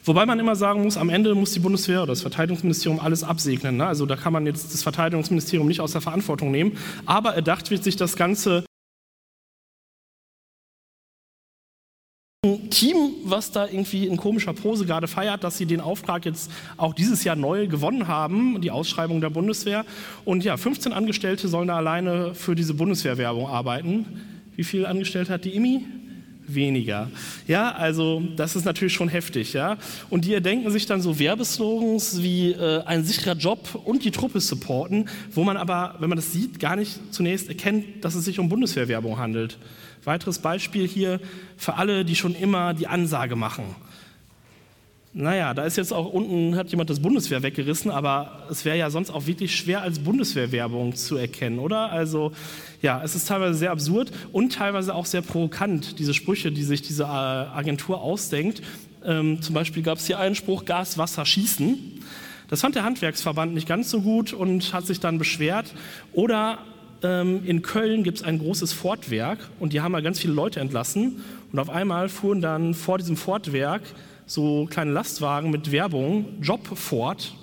Wobei 0.03 0.25
man 0.25 0.39
immer 0.39 0.55
sagen 0.55 0.81
muss, 0.81 0.97
am 0.97 1.09
Ende 1.09 1.35
muss 1.35 1.51
die 1.51 1.59
Bundeswehr 1.59 1.99
oder 1.99 2.13
das 2.13 2.21
Verteidigungsministerium 2.21 2.99
alles 2.99 3.23
absegnen. 3.23 3.77
Ne? 3.77 3.85
Also 3.85 4.05
da 4.07 4.15
kann 4.15 4.33
man 4.33 4.47
jetzt 4.47 4.73
das 4.73 4.81
Verteidigungsministerium 4.81 5.67
nicht 5.67 5.79
aus 5.79 5.91
der 5.91 6.01
Verantwortung 6.01 6.49
nehmen. 6.49 6.77
Aber 7.05 7.35
erdacht 7.35 7.69
wird 7.69 7.83
sich 7.83 7.97
das 7.97 8.15
Ganze 8.15 8.63
Team, 12.71 13.11
was 13.23 13.51
da 13.51 13.67
irgendwie 13.67 14.07
in 14.07 14.17
komischer 14.17 14.53
Pose 14.53 14.85
gerade 14.85 15.07
feiert, 15.07 15.43
dass 15.43 15.57
sie 15.57 15.65
den 15.65 15.81
Auftrag 15.81 16.25
jetzt 16.25 16.49
auch 16.77 16.93
dieses 16.93 17.23
Jahr 17.23 17.35
neu 17.35 17.67
gewonnen 17.67 18.07
haben, 18.07 18.59
die 18.61 18.71
Ausschreibung 18.71 19.21
der 19.21 19.29
Bundeswehr. 19.29 19.85
Und 20.25 20.43
ja, 20.43 20.57
15 20.57 20.93
Angestellte 20.93 21.47
sollen 21.47 21.67
da 21.67 21.77
alleine 21.77 22.33
für 22.33 22.55
diese 22.55 22.73
Bundeswehrwerbung 22.73 23.47
arbeiten. 23.47 24.05
Wie 24.55 24.63
viele 24.63 24.87
Angestellte 24.87 25.31
hat 25.31 25.45
die 25.45 25.55
IMI? 25.55 25.85
weniger. 26.47 27.09
Ja, 27.47 27.71
also 27.71 28.21
das 28.35 28.55
ist 28.55 28.65
natürlich 28.65 28.93
schon 28.93 29.09
heftig, 29.09 29.53
ja. 29.53 29.77
Und 30.09 30.25
die 30.25 30.33
erdenken 30.33 30.69
sich 30.71 30.85
dann 30.85 31.01
so 31.01 31.19
Werbeslogans 31.19 32.21
wie 32.21 32.51
äh, 32.51 32.83
ein 32.83 33.03
sicherer 33.03 33.35
Job 33.35 33.79
und 33.85 34.03
die 34.03 34.11
Truppe 34.11 34.41
supporten, 34.41 35.07
wo 35.31 35.43
man 35.43 35.57
aber, 35.57 35.95
wenn 35.99 36.09
man 36.09 36.17
das 36.17 36.31
sieht, 36.31 36.59
gar 36.59 36.75
nicht 36.75 36.99
zunächst 37.13 37.49
erkennt, 37.49 38.03
dass 38.03 38.15
es 38.15 38.25
sich 38.25 38.39
um 38.39 38.49
Bundeswehrwerbung 38.49 39.17
handelt. 39.17 39.57
Weiteres 40.03 40.39
Beispiel 40.39 40.88
hier 40.88 41.20
für 41.58 41.75
alle, 41.75 42.05
die 42.05 42.15
schon 42.15 42.36
immer 42.36 42.74
die 42.74 42.88
Ansage 42.88 43.36
machen. 43.36 43.75
Naja, 45.13 45.53
da 45.53 45.65
ist 45.65 45.75
jetzt 45.75 45.91
auch 45.91 46.05
unten, 46.05 46.55
hat 46.55 46.70
jemand 46.70 46.89
das 46.89 47.01
Bundeswehr 47.01 47.43
weggerissen, 47.43 47.91
aber 47.91 48.48
es 48.50 48.63
wäre 48.63 48.77
ja 48.77 48.89
sonst 48.89 49.10
auch 49.10 49.27
wirklich 49.27 49.53
schwer 49.53 49.81
als 49.81 50.00
Bundeswehrwerbung 50.00 50.96
zu 50.96 51.17
erkennen, 51.17 51.60
oder? 51.60 51.91
Also 51.91 52.31
ja, 52.81 53.01
es 53.03 53.13
ist 53.13 53.27
teilweise 53.27 53.55
sehr 53.55 53.72
absurd 53.72 54.12
und 54.31 54.53
teilweise 54.53 54.96
auch 54.96 55.05
sehr 55.05 55.22
provokant, 55.22 56.00
diese 56.00 56.13
Sprüche, 56.13 56.53
die 56.53 56.63
sich 56.63 56.81
diese 56.81 57.03
äh, 57.03 57.08
Agentur 57.08 58.01
ausdenkt. 58.01 58.62
Ähm, 59.03 59.41
zum 59.41 59.53
Beispiel 59.53 59.84
gab 59.84 59.98
es 59.98 60.08
hier 60.08 60.17
einen 60.17 60.36
Spruch, 60.36 60.63
Gas, 60.63 60.98
Wasser, 60.98 61.25
Schießen. 61.25 61.77
Das 62.50 62.62
fand 62.62 62.75
der 62.75 62.84
Handwerksverband 62.84 63.53
nicht 63.53 63.67
ganz 63.67 63.89
so 63.89 64.01
gut 64.01 64.31
und 64.31 64.74
hat 64.74 64.86
sich 64.86 65.01
dann 65.01 65.17
beschwert. 65.17 65.74
Oder 66.13 66.60
ähm, 67.03 67.41
in 67.46 67.62
Köln 67.62 68.03
gibt 68.03 68.17
es 68.17 68.24
ein 68.24 68.39
großes 68.39 68.74
Fortwerk 68.74 69.39
und 69.60 69.74
die 69.74 69.81
haben 69.81 69.91
mal 69.91 70.01
ganz 70.01 70.20
viele 70.20 70.34
Leute 70.34 70.60
entlassen 70.60 71.24
und 71.51 71.60
auf 71.60 71.70
einmal 71.70 72.10
fuhren 72.10 72.41
dann 72.41 72.74
vor 72.74 72.98
diesem 72.98 73.17
Fortwerk 73.17 73.81
so 74.25 74.67
kleine 74.70 74.91
Lastwagen 74.91 75.51
mit 75.51 75.72
Werbung, 75.72 76.25
Job 76.41 76.65
Ford, 76.77 77.34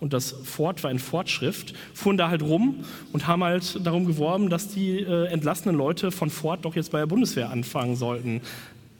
und 0.00 0.14
das 0.14 0.32
Ford 0.32 0.82
war 0.82 0.90
in 0.90 0.98
Ford-Schrift, 0.98 1.74
fuhren 1.92 2.16
da 2.16 2.30
halt 2.30 2.42
rum 2.42 2.84
und 3.12 3.26
haben 3.26 3.44
halt 3.44 3.84
darum 3.84 4.06
geworben, 4.06 4.48
dass 4.48 4.68
die 4.68 5.00
äh, 5.00 5.26
entlassenen 5.26 5.76
Leute 5.76 6.10
von 6.10 6.30
Ford 6.30 6.64
doch 6.64 6.74
jetzt 6.74 6.90
bei 6.90 6.98
der 7.00 7.06
Bundeswehr 7.06 7.50
anfangen 7.50 7.96
sollten. 7.96 8.40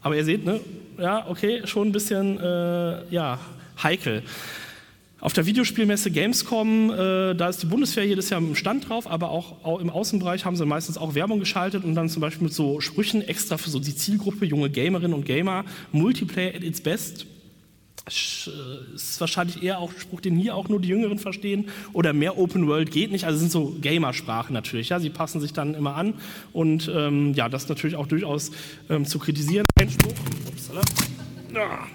Aber 0.03 0.17
ihr 0.17 0.25
seht, 0.25 0.45
ne, 0.45 0.61
ja, 0.99 1.27
okay, 1.29 1.63
schon 1.65 1.89
ein 1.89 1.93
bisschen, 1.93 2.39
äh, 2.39 3.07
ja, 3.11 3.39
heikel. 3.83 4.23
Auf 5.21 5.35
der 5.35 5.45
Videospielmesse 5.45 6.11
Gamescom, 6.11 6.91
äh, 6.91 7.35
da 7.35 7.49
ist 7.49 7.63
die 7.63 7.67
Bundeswehr 7.67 8.07
jedes 8.07 8.31
Jahr 8.31 8.41
im 8.41 8.55
Stand 8.55 8.89
drauf, 8.89 9.07
aber 9.07 9.31
auch, 9.31 9.65
auch, 9.65 9.79
im 9.81 9.91
Außenbereich 9.91 10.47
haben 10.47 10.57
sie 10.57 10.65
meistens 10.65 10.97
auch 10.97 11.15
Werbung 11.15 11.41
geschaltet 11.41 11.85
und 11.85 11.95
dann 11.95 12.09
zum 12.09 12.23
Beispiel 12.23 12.45
mit 12.45 12.55
so 12.55 12.81
Sprüchen 12.81 13.21
extra 13.21 13.59
für 13.59 13.69
so 13.69 13.79
die 13.79 13.95
Zielgruppe, 13.95 14.47
junge 14.47 14.71
Gamerinnen 14.71 15.13
und 15.13 15.27
Gamer, 15.27 15.65
Multiplayer 15.93 16.55
at 16.55 16.63
its 16.63 16.81
best. 16.81 17.27
Äh, 18.07 18.95
ist 18.95 19.21
wahrscheinlich 19.21 19.63
eher 19.63 19.79
auch 19.79 19.93
ein 19.93 20.01
Spruch, 20.01 20.23
den 20.23 20.37
hier 20.37 20.57
auch 20.57 20.71
nur 20.71 20.81
die 20.81 20.89
Jüngeren 20.89 21.19
verstehen. 21.19 21.69
Oder 21.93 22.15
mehr 22.15 22.39
Open 22.39 22.67
World 22.67 22.91
geht 22.91 23.13
nicht. 23.13 23.27
Also 23.27 23.39
sind 23.39 23.53
so 23.53 23.77
Gamersprachen 23.79 24.55
natürlich. 24.55 24.89
Ja, 24.89 25.01
sie 25.01 25.11
passen 25.11 25.41
sich 25.41 25.53
dann 25.53 25.75
immer 25.75 25.97
an 25.97 26.15
und 26.55 26.91
ähm, 26.93 27.35
ja, 27.35 27.51
das 27.51 27.69
natürlich 27.69 27.97
auch 27.97 28.07
durchaus 28.07 28.53
ähm, 28.89 29.05
zu 29.05 29.19
kritisieren. 29.19 29.67
Ein 29.79 29.91
Spruch. 29.91 30.15
Upsala. 30.49 30.81
Ah. 31.55 31.87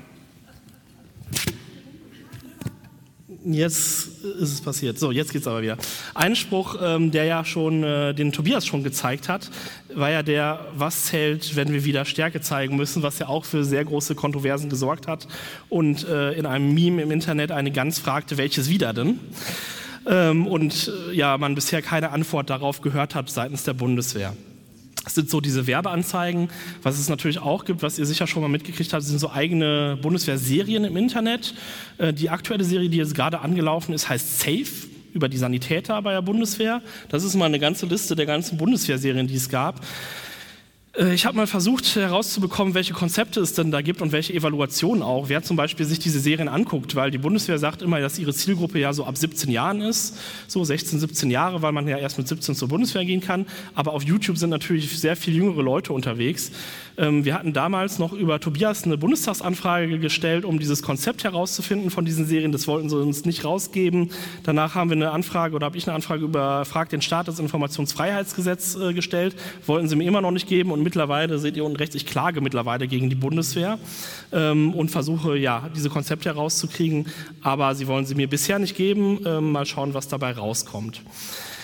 Jetzt 3.47 4.23
ist 4.23 4.53
es 4.53 4.61
passiert. 4.61 4.97
So, 4.97 5.11
jetzt 5.11 5.31
geht's 5.31 5.45
aber 5.45 5.61
wieder. 5.61 5.77
Ein 6.15 6.35
Spruch, 6.35 6.77
ähm, 6.81 7.11
der 7.11 7.25
ja 7.25 7.45
schon 7.45 7.83
äh, 7.83 8.13
den 8.15 8.31
Tobias 8.31 8.65
schon 8.65 8.83
gezeigt 8.83 9.29
hat, 9.29 9.51
war 9.93 10.09
ja 10.09 10.23
der, 10.23 10.65
was 10.75 11.05
zählt, 11.05 11.55
wenn 11.55 11.71
wir 11.71 11.85
wieder 11.85 12.05
Stärke 12.05 12.41
zeigen 12.41 12.75
müssen, 12.75 13.03
was 13.03 13.19
ja 13.19 13.27
auch 13.27 13.45
für 13.45 13.63
sehr 13.63 13.85
große 13.85 14.15
Kontroversen 14.15 14.69
gesorgt 14.69 15.07
hat 15.07 15.27
und 15.69 16.07
äh, 16.07 16.31
in 16.31 16.47
einem 16.47 16.73
Meme 16.73 17.03
im 17.03 17.11
Internet 17.11 17.51
eine 17.51 17.69
Gans 17.69 17.99
fragte, 17.99 18.37
welches 18.37 18.67
wieder 18.69 18.93
denn? 18.93 19.19
Ähm, 20.07 20.47
und 20.47 20.91
äh, 21.09 21.13
ja, 21.13 21.37
man 21.37 21.53
bisher 21.53 21.83
keine 21.83 22.09
Antwort 22.09 22.49
darauf 22.49 22.81
gehört 22.81 23.13
hat 23.13 23.29
seitens 23.29 23.63
der 23.63 23.73
Bundeswehr. 23.73 24.33
Das 25.05 25.15
sind 25.15 25.29
so 25.29 25.39
diese 25.39 25.67
Werbeanzeigen. 25.67 26.49
Was 26.81 26.99
es 26.99 27.07
natürlich 27.09 27.39
auch 27.39 27.63
gibt, 27.63 27.83
was 27.83 27.97
ihr 27.97 28.05
sicher 28.05 28.27
schon 28.27 28.41
mal 28.41 28.49
mitgekriegt 28.49 28.91
habt, 28.91 29.03
sind 29.03 29.19
so 29.19 29.31
eigene 29.31 29.97
Bundeswehr-Serien 30.01 30.83
im 30.83 30.97
Internet. 30.97 31.53
Äh, 31.97 32.11
die 32.11 32.29
aktuelle 32.29 32.63
Serie, 32.63 32.89
die 32.89 32.97
jetzt 32.97 33.15
gerade 33.15 33.39
angelaufen 33.39 33.93
ist, 33.93 34.09
heißt 34.09 34.39
Safe 34.39 34.65
über 35.13 35.29
die 35.29 35.37
Sanitäter 35.37 36.01
bei 36.01 36.11
der 36.11 36.21
Bundeswehr. 36.21 36.81
Das 37.07 37.23
ist 37.23 37.35
mal 37.35 37.45
eine 37.45 37.59
ganze 37.59 37.85
Liste 37.85 38.15
der 38.15 38.25
ganzen 38.25 38.57
Bundeswehrserien, 38.57 39.27
die 39.27 39.35
es 39.35 39.47
gab. 39.47 39.79
Äh, 40.97 41.13
ich 41.13 41.25
habe 41.25 41.37
mal 41.37 41.47
versucht 41.47 41.95
herauszubekommen, 41.95 42.73
welche 42.73 42.93
Konzepte 42.93 43.39
es 43.39 43.53
denn 43.53 43.71
da 43.71 43.81
gibt 43.81 44.01
und 44.01 44.11
welche 44.11 44.33
Evaluationen 44.33 45.03
auch, 45.03 45.29
wer 45.29 45.43
zum 45.43 45.57
Beispiel 45.57 45.85
sich 45.85 45.99
diese 45.99 46.19
Serien 46.19 46.47
anguckt, 46.47 46.95
weil 46.95 47.11
die 47.11 47.17
Bundeswehr 47.17 47.57
sagt 47.59 47.81
immer, 47.81 47.99
dass 47.99 48.19
ihre 48.19 48.33
Zielgruppe 48.33 48.79
ja 48.79 48.93
so 48.93 49.05
ab 49.05 49.17
17 49.17 49.51
Jahren 49.51 49.81
ist, 49.81 50.17
so 50.47 50.63
16, 50.63 50.99
17 50.99 51.31
Jahre, 51.31 51.61
weil 51.61 51.71
man 51.71 51.87
ja 51.87 51.97
erst 51.97 52.17
mit 52.17 52.27
17 52.27 52.55
zur 52.55 52.67
Bundeswehr 52.67 53.05
gehen 53.05 53.21
kann. 53.21 53.45
Aber 53.73 53.93
auf 53.93 54.03
YouTube 54.03 54.37
sind 54.37 54.49
natürlich 54.49 54.97
sehr 54.99 55.15
viel 55.15 55.35
jüngere 55.35 55.61
Leute 55.61 55.93
unterwegs. 55.93 56.51
Ähm, 56.97 57.25
wir 57.25 57.33
hatten 57.33 57.53
damals 57.53 57.99
noch 57.99 58.13
über 58.13 58.39
Tobias 58.39 58.83
eine 58.83 58.97
Bundestagsanfrage 58.97 59.99
gestellt, 59.99 60.45
um 60.45 60.59
dieses 60.59 60.81
Konzept 60.81 61.23
herauszufinden 61.23 61.89
von 61.89 62.05
diesen 62.05 62.25
Serien. 62.25 62.51
Das 62.51 62.67
wollten 62.67 62.89
sie 62.89 62.97
uns 62.97 63.25
nicht 63.25 63.43
rausgeben. 63.43 64.11
Danach 64.43 64.75
haben 64.75 64.89
wir 64.89 64.95
eine 64.95 65.11
Anfrage 65.11 65.55
oder 65.55 65.65
habe 65.65 65.77
ich 65.77 65.87
eine 65.87 65.95
Anfrage 65.95 66.23
über 66.23 66.65
Frag 66.65 66.89
den 66.89 67.01
Staat 67.01 67.27
das 67.27 67.39
Informationsfreiheitsgesetz 67.39 68.75
äh, 68.75 68.93
gestellt. 68.93 69.35
Wollten 69.65 69.87
sie 69.89 69.95
mir 69.95 70.07
immer 70.07 70.21
noch 70.21 70.31
nicht 70.31 70.47
geben 70.47 70.71
und 70.71 70.84
mittlerweile, 70.85 71.37
seht 71.37 71.57
ihr 71.57 71.65
unten 71.65 71.75
rechts, 71.75 71.95
ich 71.95 72.05
klage 72.05 72.39
mittlerweile 72.39 72.87
gegen 72.87 73.09
die 73.09 73.15
Bundeswehr 73.15 73.77
ähm, 74.31 74.73
und 74.73 74.89
versuche 74.89 75.37
ja 75.37 75.69
diese 75.75 75.89
Konzepte 75.89 76.29
herauszukriegen. 76.29 77.07
Aber 77.41 77.75
sie 77.75 77.87
wollen 77.87 78.05
sie 78.05 78.15
mir 78.15 78.29
bisher 78.29 78.59
nicht 78.59 78.77
geben. 78.77 79.19
Ähm, 79.25 79.51
mal 79.51 79.65
schauen, 79.65 79.93
was 79.93 80.07
dabei 80.07 80.31
rauskommt. 80.31 81.01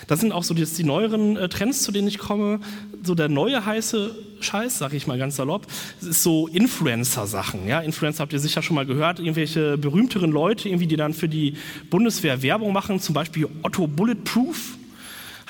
Das 0.07 0.19
sind 0.19 0.33
auch 0.33 0.43
so 0.43 0.53
jetzt 0.55 0.77
die 0.77 0.83
neueren 0.83 1.37
äh, 1.37 1.47
Trends, 1.47 1.83
zu 1.83 1.93
denen 1.93 2.09
ich 2.09 2.17
komme. 2.17 2.59
So 3.01 3.15
der 3.15 3.29
neue 3.29 3.65
heiße 3.65 4.13
Scheiß, 4.41 4.77
sage 4.77 4.97
ich 4.97 5.07
mal 5.07 5.17
ganz 5.17 5.37
salopp, 5.37 5.67
ist 6.01 6.23
so 6.23 6.47
Influencer-Sachen. 6.47 7.65
Ja? 7.67 7.79
Influencer 7.79 8.21
habt 8.23 8.33
ihr 8.33 8.39
sicher 8.39 8.61
schon 8.61 8.75
mal 8.75 8.85
gehört, 8.85 9.19
irgendwelche 9.19 9.77
berühmteren 9.77 10.31
Leute, 10.31 10.67
irgendwie, 10.67 10.87
die 10.87 10.97
dann 10.97 11.13
für 11.13 11.29
die 11.29 11.55
Bundeswehr 11.89 12.41
Werbung 12.41 12.73
machen, 12.73 12.99
zum 12.99 13.13
Beispiel 13.13 13.47
Otto 13.63 13.87
Bulletproof 13.87 14.77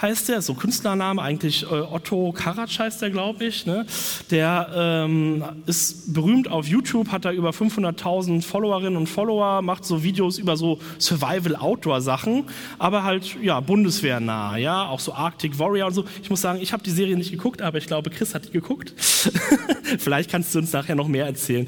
heißt 0.02 0.30
der, 0.30 0.42
so 0.42 0.54
Künstlername, 0.54 1.22
eigentlich 1.22 1.64
äh, 1.64 1.68
Otto 1.68 2.32
Karatsch 2.32 2.80
heißt 2.80 3.02
der, 3.02 3.10
glaube 3.10 3.46
ich. 3.46 3.66
Ne? 3.66 3.86
Der 4.30 4.70
ähm, 4.76 5.44
ist 5.66 6.14
berühmt 6.14 6.50
auf 6.50 6.68
YouTube, 6.68 7.12
hat 7.12 7.26
da 7.26 7.32
über 7.32 7.52
500.000 7.52 8.42
Followerinnen 8.42 8.98
und 8.98 9.08
Follower, 9.08 9.62
macht 9.62 9.86
so 9.86 10.04
Videos 10.04 10.38
über 10.38 10.58
so 10.58 10.80
Survival-Outdoor-Sachen, 11.00 12.46
aber 12.80 13.04
halt, 13.04 13.38
ja, 13.42 13.60
bundeswehrnah, 13.60 14.58
ja, 14.58 14.88
auch 14.88 15.00
so 15.00 15.14
Arctic 15.14 15.60
Warrior 15.60 15.88
und 15.88 15.94
so. 15.94 16.06
Ich 16.24 16.30
muss 16.30 16.42
sagen, 16.42 16.60
ich 16.62 16.74
habe 16.74 16.84
die 16.84 16.92
Serie 16.92 17.16
nicht 17.16 17.32
geguckt, 17.32 17.62
aber 17.62 17.78
ich 17.78 17.88
glaube, 17.88 18.10
Chris 18.10 18.34
hat 18.34 18.46
die 18.46 18.52
geguckt. 18.52 18.94
Vielleicht 20.00 20.32
kannst 20.32 20.54
du 20.56 20.60
uns 20.60 20.72
nachher 20.74 20.96
noch 20.96 21.08
mehr 21.08 21.26
erzählen. 21.26 21.68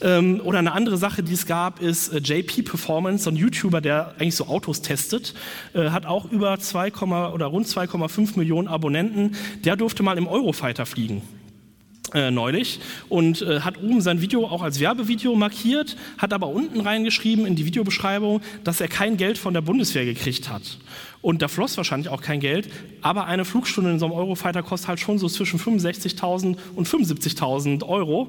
Ähm, 0.00 0.40
oder 0.44 0.58
eine 0.58 0.72
andere 0.72 0.98
Sache, 0.98 1.22
die 1.22 1.32
es 1.32 1.46
gab, 1.46 1.80
ist 1.80 2.08
äh, 2.08 2.18
JP 2.18 2.62
Performance, 2.62 3.24
so 3.24 3.30
ein 3.30 3.36
YouTuber, 3.36 3.80
der 3.80 4.14
eigentlich 4.18 4.36
so 4.36 4.46
Autos 4.46 4.82
testet, 4.82 5.34
äh, 5.74 5.90
hat 5.90 6.06
auch 6.06 6.30
über 6.30 6.58
2, 6.58 6.92
oder 6.92 7.46
rund 7.46 7.65
2,5 7.66 8.38
Millionen 8.38 8.68
Abonnenten. 8.68 9.36
Der 9.64 9.76
durfte 9.76 10.02
mal 10.02 10.18
im 10.18 10.26
Eurofighter 10.26 10.86
fliegen. 10.86 11.22
Äh, 12.14 12.30
neulich 12.30 12.78
und 13.08 13.42
äh, 13.42 13.60
hat 13.60 13.78
oben 13.78 14.00
sein 14.00 14.20
Video 14.20 14.46
auch 14.46 14.62
als 14.62 14.78
Werbevideo 14.78 15.34
markiert, 15.34 15.96
hat 16.18 16.32
aber 16.32 16.46
unten 16.48 16.80
reingeschrieben 16.80 17.44
in 17.46 17.56
die 17.56 17.66
Videobeschreibung, 17.66 18.42
dass 18.62 18.80
er 18.80 18.86
kein 18.86 19.16
Geld 19.16 19.38
von 19.38 19.52
der 19.52 19.60
Bundeswehr 19.60 20.04
gekriegt 20.04 20.48
hat. 20.48 20.78
Und 21.20 21.42
da 21.42 21.48
floss 21.48 21.76
wahrscheinlich 21.76 22.08
auch 22.08 22.22
kein 22.22 22.38
Geld, 22.38 22.68
aber 23.02 23.26
eine 23.26 23.44
Flugstunde 23.44 23.90
in 23.90 23.98
so 23.98 24.06
einem 24.06 24.14
Eurofighter 24.14 24.62
kostet 24.62 24.88
halt 24.88 25.00
schon 25.00 25.18
so 25.18 25.28
zwischen 25.28 25.58
65.000 25.58 26.56
und 26.76 26.86
75.000 26.86 27.84
Euro 27.84 28.28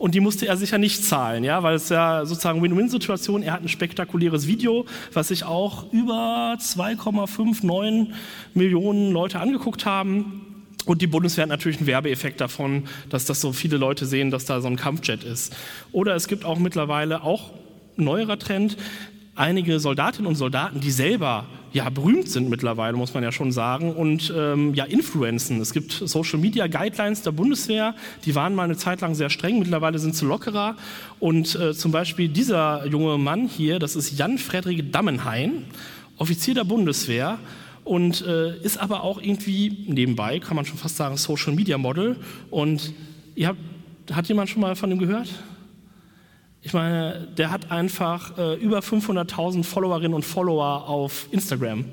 und 0.00 0.14
die 0.14 0.20
musste 0.20 0.46
er 0.48 0.56
sicher 0.56 0.78
nicht 0.78 1.04
zahlen, 1.04 1.44
ja, 1.44 1.62
weil 1.62 1.74
es 1.74 1.90
ja 1.90 2.24
sozusagen 2.24 2.62
Win-Win-Situation. 2.62 3.42
Er 3.42 3.52
hat 3.52 3.60
ein 3.60 3.68
spektakuläres 3.68 4.46
Video, 4.46 4.86
was 5.12 5.28
sich 5.28 5.44
auch 5.44 5.92
über 5.92 6.56
2,59 6.58 8.08
Millionen 8.54 9.12
Leute 9.12 9.40
angeguckt 9.40 9.84
haben. 9.84 10.64
Und 10.86 11.02
die 11.02 11.06
Bundeswehr 11.06 11.42
hat 11.42 11.50
natürlich 11.50 11.80
einen 11.80 11.86
Werbeeffekt 11.86 12.40
davon, 12.40 12.84
dass 13.10 13.26
das 13.26 13.42
so 13.42 13.52
viele 13.52 13.76
Leute 13.76 14.06
sehen, 14.06 14.30
dass 14.30 14.46
da 14.46 14.62
so 14.62 14.68
ein 14.68 14.76
Kampfjet 14.76 15.22
ist. 15.22 15.54
Oder 15.92 16.14
es 16.14 16.28
gibt 16.28 16.46
auch 16.46 16.58
mittlerweile 16.58 17.22
auch 17.22 17.50
neuerer 17.96 18.38
Trend, 18.38 18.78
einige 19.40 19.80
Soldatinnen 19.80 20.28
und 20.28 20.36
Soldaten, 20.36 20.80
die 20.80 20.90
selber 20.90 21.46
ja 21.72 21.88
berühmt 21.88 22.28
sind 22.28 22.50
mittlerweile, 22.50 22.96
muss 22.96 23.14
man 23.14 23.22
ja 23.22 23.32
schon 23.32 23.52
sagen, 23.52 23.94
und 23.94 24.32
ähm, 24.36 24.74
ja 24.74 24.84
influenzen. 24.84 25.60
Es 25.60 25.72
gibt 25.72 25.92
Social 25.92 26.38
Media 26.38 26.66
Guidelines 26.66 27.22
der 27.22 27.30
Bundeswehr, 27.30 27.94
die 28.24 28.34
waren 28.34 28.54
mal 28.54 28.64
eine 28.64 28.76
Zeit 28.76 29.00
lang 29.00 29.14
sehr 29.14 29.30
streng, 29.30 29.58
mittlerweile 29.58 29.98
sind 29.98 30.14
sie 30.14 30.26
lockerer. 30.26 30.76
Und 31.20 31.54
äh, 31.54 31.72
zum 31.74 31.90
Beispiel 31.90 32.28
dieser 32.28 32.86
junge 32.86 33.16
Mann 33.16 33.48
hier, 33.48 33.78
das 33.78 33.96
ist 33.96 34.18
Jan 34.18 34.36
Frederik 34.36 34.92
Dammenhain, 34.92 35.64
Offizier 36.18 36.54
der 36.54 36.64
Bundeswehr 36.64 37.38
und 37.84 38.20
äh, 38.26 38.58
ist 38.58 38.76
aber 38.76 39.02
auch 39.04 39.22
irgendwie 39.22 39.86
nebenbei, 39.86 40.38
kann 40.38 40.54
man 40.54 40.66
schon 40.66 40.76
fast 40.76 40.96
sagen, 40.96 41.16
Social 41.16 41.54
Media 41.54 41.78
Model. 41.78 42.16
Und 42.50 42.92
ihr 43.36 43.48
habt, 43.48 43.60
hat 44.12 44.28
jemand 44.28 44.50
schon 44.50 44.60
mal 44.60 44.76
von 44.76 44.90
ihm 44.90 44.98
gehört? 44.98 45.28
Ich 46.62 46.74
meine, 46.74 47.26
der 47.38 47.50
hat 47.50 47.70
einfach 47.70 48.36
äh, 48.36 48.54
über 48.56 48.80
500.000 48.80 49.64
Followerinnen 49.64 50.12
und 50.12 50.24
Follower 50.24 50.88
auf 50.88 51.26
Instagram. 51.30 51.86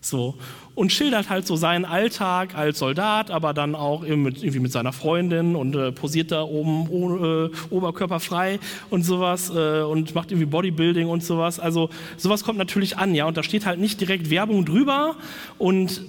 So. 0.00 0.36
Und 0.76 0.92
schildert 0.92 1.30
halt 1.30 1.46
so 1.46 1.56
seinen 1.56 1.84
Alltag 1.84 2.54
als 2.54 2.78
Soldat, 2.78 3.30
aber 3.30 3.52
dann 3.54 3.74
auch 3.74 4.02
mit, 4.02 4.42
irgendwie 4.42 4.60
mit 4.60 4.70
seiner 4.70 4.92
Freundin 4.92 5.56
und 5.56 5.74
äh, 5.74 5.90
posiert 5.90 6.30
da 6.30 6.42
oben 6.42 6.88
ohne, 6.88 7.50
äh, 7.50 7.74
oberkörperfrei 7.74 8.60
und 8.90 9.02
sowas 9.02 9.50
äh, 9.50 9.80
und 9.80 10.14
macht 10.14 10.30
irgendwie 10.30 10.46
Bodybuilding 10.46 11.08
und 11.08 11.24
sowas. 11.24 11.58
Also 11.58 11.90
sowas 12.16 12.44
kommt 12.44 12.58
natürlich 12.58 12.98
an, 12.98 13.14
ja. 13.14 13.24
Und 13.24 13.36
da 13.36 13.42
steht 13.42 13.66
halt 13.66 13.80
nicht 13.80 14.00
direkt 14.00 14.30
Werbung 14.30 14.64
drüber 14.64 15.16
und 15.58 16.02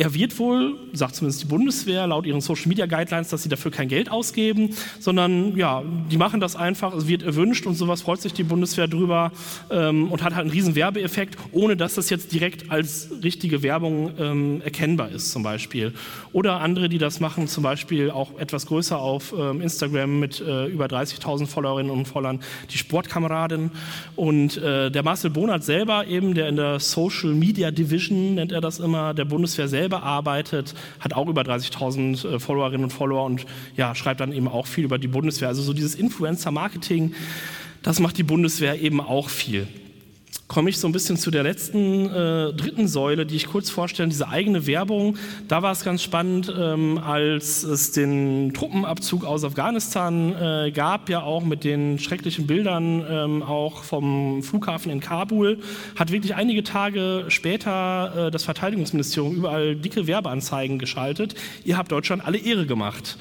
er 0.00 0.14
wird 0.14 0.38
wohl, 0.38 0.78
sagt 0.94 1.14
zumindest 1.14 1.42
die 1.42 1.46
Bundeswehr, 1.46 2.06
laut 2.06 2.24
ihren 2.24 2.40
Social 2.40 2.68
Media 2.68 2.86
Guidelines, 2.86 3.28
dass 3.28 3.42
sie 3.42 3.50
dafür 3.50 3.70
kein 3.70 3.88
Geld 3.88 4.10
ausgeben, 4.10 4.70
sondern 4.98 5.54
ja, 5.58 5.82
die 6.10 6.16
machen 6.16 6.40
das 6.40 6.56
einfach, 6.56 6.94
es 6.94 7.06
wird 7.06 7.22
erwünscht 7.22 7.66
und 7.66 7.74
sowas 7.74 8.00
freut 8.00 8.22
sich 8.22 8.32
die 8.32 8.42
Bundeswehr 8.42 8.88
drüber 8.88 9.30
ähm, 9.70 10.10
und 10.10 10.22
hat 10.22 10.34
halt 10.34 10.40
einen 10.40 10.52
riesen 10.52 10.74
Werbeeffekt, 10.74 11.36
ohne 11.52 11.76
dass 11.76 11.96
das 11.96 12.08
jetzt 12.08 12.32
direkt 12.32 12.70
als 12.70 13.10
richtige 13.22 13.62
Werbung 13.62 14.12
ähm, 14.18 14.62
erkennbar 14.62 15.10
ist, 15.10 15.32
zum 15.32 15.42
Beispiel. 15.42 15.92
Oder 16.32 16.62
andere, 16.62 16.88
die 16.88 16.96
das 16.96 17.20
machen, 17.20 17.46
zum 17.46 17.62
Beispiel 17.62 18.10
auch 18.10 18.38
etwas 18.38 18.64
größer 18.64 18.98
auf 18.98 19.34
ähm, 19.38 19.60
Instagram 19.60 20.18
mit 20.18 20.40
äh, 20.40 20.64
über 20.68 20.86
30.000 20.86 21.46
Followerinnen 21.46 21.92
und 21.92 22.06
Followern, 22.08 22.40
die 22.70 22.78
Sportkameraden. 22.78 23.70
Und 24.16 24.56
äh, 24.56 24.90
der 24.90 25.02
Marcel 25.02 25.28
Bonert 25.28 25.62
selber 25.62 26.06
eben, 26.06 26.32
der 26.32 26.48
in 26.48 26.56
der 26.56 26.80
Social 26.80 27.34
Media 27.34 27.70
Division, 27.70 28.36
nennt 28.36 28.50
er 28.50 28.62
das 28.62 28.78
immer, 28.78 29.12
der 29.12 29.26
Bundeswehr 29.26 29.68
selber 29.68 29.89
selber 29.90 30.02
arbeitet, 30.02 30.74
hat 31.00 31.14
auch 31.14 31.28
über 31.28 31.42
30.000 31.42 32.28
äh, 32.28 32.38
Followerinnen 32.38 32.84
und 32.84 32.90
Follower 32.90 33.24
und 33.24 33.44
ja, 33.76 33.94
schreibt 33.94 34.20
dann 34.20 34.32
eben 34.32 34.48
auch 34.48 34.66
viel 34.66 34.84
über 34.84 34.98
die 34.98 35.08
Bundeswehr. 35.08 35.48
Also 35.48 35.62
so 35.62 35.72
dieses 35.72 35.94
Influencer-Marketing, 35.94 37.14
das 37.82 37.98
macht 37.98 38.16
die 38.16 38.22
Bundeswehr 38.22 38.80
eben 38.80 39.00
auch 39.00 39.28
viel 39.28 39.66
komme 40.50 40.68
ich 40.68 40.78
so 40.78 40.88
ein 40.88 40.92
bisschen 40.92 41.16
zu 41.16 41.30
der 41.30 41.44
letzten 41.44 42.06
äh, 42.06 42.52
dritten 42.52 42.88
Säule, 42.88 43.24
die 43.24 43.36
ich 43.36 43.46
kurz 43.46 43.70
vorstelle, 43.70 44.08
diese 44.08 44.28
eigene 44.28 44.66
Werbung. 44.66 45.16
Da 45.46 45.62
war 45.62 45.70
es 45.70 45.84
ganz 45.84 46.02
spannend, 46.02 46.52
ähm, 46.58 46.98
als 46.98 47.62
es 47.62 47.92
den 47.92 48.52
Truppenabzug 48.52 49.24
aus 49.24 49.44
Afghanistan 49.44 50.34
äh, 50.34 50.72
gab, 50.72 51.08
ja 51.08 51.22
auch 51.22 51.44
mit 51.44 51.62
den 51.62 52.00
schrecklichen 52.00 52.48
Bildern 52.48 53.06
ähm, 53.08 53.42
auch 53.44 53.84
vom 53.84 54.42
Flughafen 54.42 54.90
in 54.90 54.98
Kabul, 54.98 55.60
hat 55.94 56.10
wirklich 56.10 56.34
einige 56.34 56.64
Tage 56.64 57.26
später 57.28 58.26
äh, 58.26 58.30
das 58.32 58.42
Verteidigungsministerium 58.42 59.36
überall 59.36 59.76
dicke 59.76 60.08
Werbeanzeigen 60.08 60.80
geschaltet. 60.80 61.36
Ihr 61.62 61.78
habt 61.78 61.92
Deutschland 61.92 62.26
alle 62.26 62.38
Ehre 62.38 62.66
gemacht. 62.66 63.18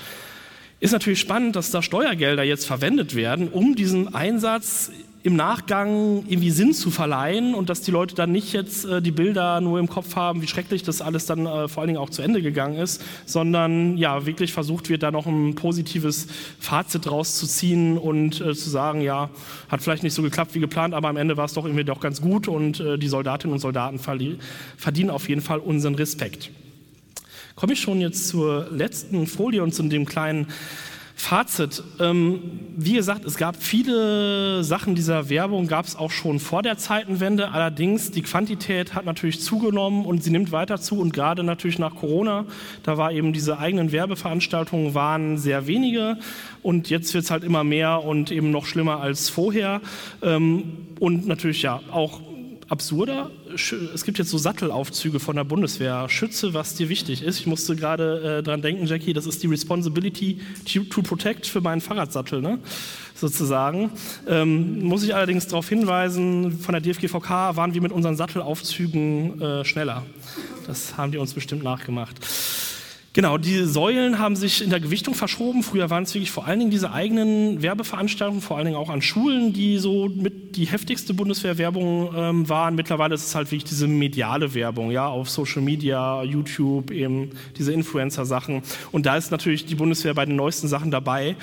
Ist 0.80 0.94
natürlich 0.94 1.20
spannend, 1.20 1.56
dass 1.56 1.70
da 1.70 1.84
Steuergelder 1.84 2.42
jetzt 2.42 2.66
verwendet 2.66 3.14
werden, 3.14 3.50
um 3.50 3.76
diesen 3.76 4.16
Einsatz 4.16 4.90
im 5.22 5.36
Nachgang 5.36 6.24
irgendwie 6.28 6.50
Sinn 6.50 6.74
zu 6.74 6.92
verleihen 6.92 7.54
und 7.54 7.70
dass 7.70 7.82
die 7.82 7.92
Leute 7.92 8.16
dann 8.16 8.32
nicht 8.32 8.54
jetzt 8.54 8.86
äh, 8.86 9.02
die 9.02 9.12
Bilder 9.12 9.60
nur 9.60 9.78
im 9.78 9.90
Kopf 9.90 10.16
haben, 10.16 10.42
wie 10.42 10.48
schrecklich 10.48 10.84
das 10.84 11.02
alles 11.02 11.26
dann 11.26 11.46
äh, 11.46 11.68
vor 11.68 11.82
allen 11.82 11.90
Dingen 11.90 12.00
auch 12.00 12.10
zu 12.10 12.22
Ende 12.22 12.42
gegangen 12.42 12.78
ist, 12.78 13.02
sondern 13.26 13.98
ja 13.98 14.26
wirklich 14.26 14.54
versucht 14.54 14.90
wird, 14.90 15.04
da 15.04 15.12
noch 15.12 15.26
ein 15.26 15.56
positives 15.56 16.28
Fazit 16.60 17.12
rauszuziehen 17.12 17.98
und 17.98 18.40
äh, 18.40 18.56
zu 18.56 18.70
sagen, 18.70 19.02
ja, 19.02 19.30
hat 19.68 19.82
vielleicht 19.82 20.04
nicht 20.04 20.14
so 20.14 20.22
geklappt 20.22 20.56
wie 20.56 20.62
geplant, 20.62 20.94
aber 20.94 21.10
am 21.10 21.18
Ende 21.18 21.36
war 21.36 21.46
es 21.46 21.54
doch 21.54 21.66
irgendwie 21.66 21.84
doch 21.84 22.00
ganz 22.00 22.22
gut 22.22 22.48
und 22.48 22.80
äh, 22.80 22.98
die 22.98 23.10
Soldatinnen 23.10 23.54
und 23.54 23.60
Soldaten 23.60 24.00
verdienen 24.00 25.10
auf 25.10 25.28
jeden 25.28 25.42
Fall 25.42 25.60
unseren 25.60 25.96
Respekt. 25.96 26.50
Komme 27.56 27.74
ich 27.74 27.82
schon 27.82 28.00
jetzt 28.00 28.30
zur 28.30 28.70
letzten 28.72 29.28
Folie 29.28 29.62
und 29.64 29.74
zu 29.74 29.84
dem 29.84 30.06
kleinen 30.06 30.48
Fazit. 31.20 31.84
Ähm, 32.00 32.40
wie 32.78 32.94
gesagt, 32.94 33.26
es 33.26 33.36
gab 33.36 33.62
viele 33.62 34.64
Sachen 34.64 34.96
dieser 34.96 35.30
Werbung, 35.30 35.68
gab 35.68 35.86
es 35.86 35.98
auch 35.98 36.12
schon 36.12 36.40
vor 36.40 36.64
der 36.64 36.78
Zeitenwende. 36.78 37.52
Allerdings, 37.52 38.12
die 38.12 38.22
Quantität 38.22 38.96
hat 38.96 39.06
natürlich 39.06 39.42
zugenommen 39.42 40.06
und 40.06 40.24
sie 40.24 40.30
nimmt 40.30 40.54
weiter 40.54 40.80
zu. 40.80 40.98
Und 40.98 41.12
gerade 41.14 41.44
natürlich 41.44 41.78
nach 41.78 41.94
Corona, 41.94 42.46
da 42.84 42.98
war 42.98 43.12
eben 43.12 43.34
diese 43.34 43.60
eigenen 43.60 43.92
Werbeveranstaltungen 43.92 44.96
waren 44.96 45.38
sehr 45.38 45.68
wenige. 45.68 46.18
Und 46.64 46.90
jetzt 46.90 47.14
wird 47.14 47.26
es 47.26 47.32
halt 47.32 47.44
immer 47.44 47.66
mehr 47.66 48.06
und 48.06 48.32
eben 48.32 48.50
noch 48.50 48.66
schlimmer 48.66 49.02
als 49.02 49.30
vorher. 49.30 49.82
Ähm, 50.22 50.88
und 51.02 51.28
natürlich 51.28 51.62
ja 51.62 51.82
auch 51.92 52.22
absurder. 52.70 53.32
Es 53.54 54.04
gibt 54.04 54.20
jetzt 54.20 54.30
so 54.30 54.38
Sattelaufzüge 54.38 55.20
von 55.20 55.36
der 55.36 55.44
Bundeswehr. 55.44 56.08
Schütze, 56.08 56.54
was 56.54 56.76
dir 56.76 56.90
wichtig 56.90 57.24
ist. 57.24 57.40
Ich 57.40 57.48
musste 57.48 57.76
gerade 57.76 58.40
äh, 58.40 58.44
dran 58.44 58.62
denken, 58.62 58.86
Jackie, 58.86 59.14
das 59.14 59.26
ist 59.26 59.42
die 59.44 59.48
Responsibility 59.48 60.40
to, 60.72 60.84
to 60.84 61.02
Protect 61.02 61.48
für 61.48 61.62
meinen 61.62 61.82
Fahrradsattel, 61.82 62.42
ne? 62.42 62.60
sozusagen. 63.16 63.92
Ähm, 64.28 64.84
muss 64.84 65.04
ich 65.04 65.14
allerdings 65.14 65.48
darauf 65.48 65.68
hinweisen, 65.68 66.60
von 66.60 66.74
der 66.74 66.82
DFGVK 66.82 67.56
waren 67.56 67.74
wir 67.74 67.82
mit 67.82 67.92
unseren 67.92 68.16
Sattelaufzügen 68.16 69.42
äh, 69.42 69.66
schneller. 69.66 70.06
Das 70.68 70.98
haben 70.98 71.12
die 71.12 71.18
uns 71.18 71.34
bestimmt 71.34 71.64
nachgemacht. 71.64 72.16
Genau, 73.14 73.38
die 73.38 73.66
Säulen 73.66 74.20
haben 74.20 74.36
sich 74.36 74.62
in 74.62 74.70
der 74.70 74.80
Gewichtung 74.80 75.16
verschoben. 75.16 75.64
Früher 75.64 75.90
waren 75.90 76.04
es 76.04 76.14
wirklich 76.14 76.32
vor 76.32 76.46
allen 76.46 76.60
Dingen 76.60 76.72
diese 76.72 76.92
eigenen 76.92 77.62
Werbeveranstaltungen, 77.62 78.42
vor 78.42 78.58
allen 78.58 78.68
Dingen 78.68 78.78
auch 78.78 78.90
an 78.90 79.02
Schulen, 79.02 79.52
die 79.52 79.80
so 79.80 80.08
mit 80.08 80.39
die 80.60 80.66
heftigste 80.66 81.14
Bundeswehrwerbung 81.14 82.14
ähm, 82.14 82.50
waren. 82.50 82.76
Mittlerweile 82.76 83.16
ist 83.16 83.26
es 83.26 83.34
halt 83.34 83.48
wirklich 83.50 83.64
diese 83.64 83.88
mediale 83.88 84.54
Werbung, 84.54 84.92
ja, 84.92 85.08
auf 85.08 85.30
Social 85.30 85.62
Media, 85.62 86.22
YouTube, 86.24 86.92
eben 86.92 87.30
diese 87.58 87.72
Influencer-Sachen. 87.72 88.62
Und 88.92 89.06
da 89.06 89.16
ist 89.16 89.32
natürlich 89.32 89.66
die 89.66 89.76
Bundeswehr 89.76 90.14
bei 90.14 90.26
den 90.26 90.36
neuesten 90.36 90.68
Sachen 90.68 90.92
dabei. 90.92 91.38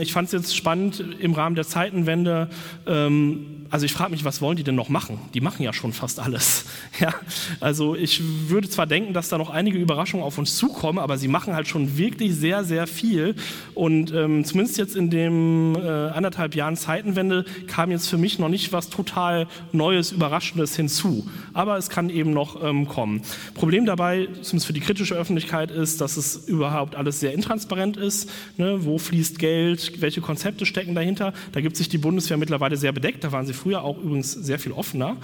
Ich 0.00 0.12
fand 0.12 0.26
es 0.26 0.32
jetzt 0.32 0.56
spannend 0.56 1.04
im 1.20 1.34
Rahmen 1.34 1.54
der 1.54 1.68
Zeitenwende. 1.68 2.48
Ähm, 2.86 3.57
also 3.70 3.84
ich 3.84 3.92
frage 3.92 4.10
mich, 4.12 4.24
was 4.24 4.40
wollen 4.40 4.56
die 4.56 4.64
denn 4.64 4.74
noch 4.74 4.88
machen? 4.88 5.18
Die 5.34 5.40
machen 5.40 5.62
ja 5.62 5.72
schon 5.72 5.92
fast 5.92 6.20
alles. 6.20 6.64
Ja, 7.00 7.14
also 7.60 7.94
ich 7.94 8.20
würde 8.48 8.68
zwar 8.68 8.86
denken, 8.86 9.12
dass 9.12 9.28
da 9.28 9.38
noch 9.38 9.50
einige 9.50 9.78
Überraschungen 9.78 10.24
auf 10.24 10.36
uns 10.36 10.56
zukommen, 10.56 10.98
aber 10.98 11.16
sie 11.16 11.28
machen 11.28 11.54
halt 11.54 11.68
schon 11.68 11.96
wirklich 11.96 12.34
sehr, 12.34 12.64
sehr 12.64 12.88
viel. 12.88 13.36
Und 13.74 14.12
ähm, 14.12 14.44
zumindest 14.44 14.78
jetzt 14.78 14.96
in 14.96 15.08
den 15.08 15.76
äh, 15.76 15.78
anderthalb 15.78 16.56
Jahren 16.56 16.76
Zeitenwende 16.76 17.44
kam 17.68 17.92
jetzt 17.92 18.08
für 18.08 18.18
mich 18.18 18.40
noch 18.40 18.48
nicht 18.48 18.72
was 18.72 18.88
total 18.88 19.46
Neues, 19.70 20.10
Überraschendes 20.10 20.74
hinzu. 20.74 21.28
Aber 21.52 21.76
es 21.76 21.88
kann 21.88 22.10
eben 22.10 22.32
noch 22.32 22.64
ähm, 22.64 22.88
kommen. 22.88 23.22
Problem 23.54 23.86
dabei, 23.86 24.26
zumindest 24.42 24.66
für 24.66 24.72
die 24.72 24.80
kritische 24.80 25.14
Öffentlichkeit, 25.14 25.70
ist, 25.70 26.00
dass 26.00 26.16
es 26.16 26.48
überhaupt 26.48 26.96
alles 26.96 27.20
sehr 27.20 27.32
intransparent 27.32 27.96
ist. 27.96 28.28
Ne? 28.56 28.84
Wo 28.84 28.98
fließt 28.98 29.38
Geld? 29.38 30.00
Welche 30.00 30.20
Konzepte 30.20 30.66
stecken 30.66 30.96
dahinter? 30.96 31.32
Da 31.52 31.60
gibt 31.60 31.76
sich 31.76 31.88
die 31.88 31.98
Bundeswehr 31.98 32.38
mittlerweile 32.38 32.76
sehr 32.76 32.92
bedeckt. 32.92 33.22
Da 33.22 33.30
waren 33.30 33.46
sie 33.46 33.54
früher 33.58 33.82
auch 33.82 33.98
übrigens 33.98 34.32
sehr 34.32 34.58
viel 34.58 34.72
offener. 34.72 35.16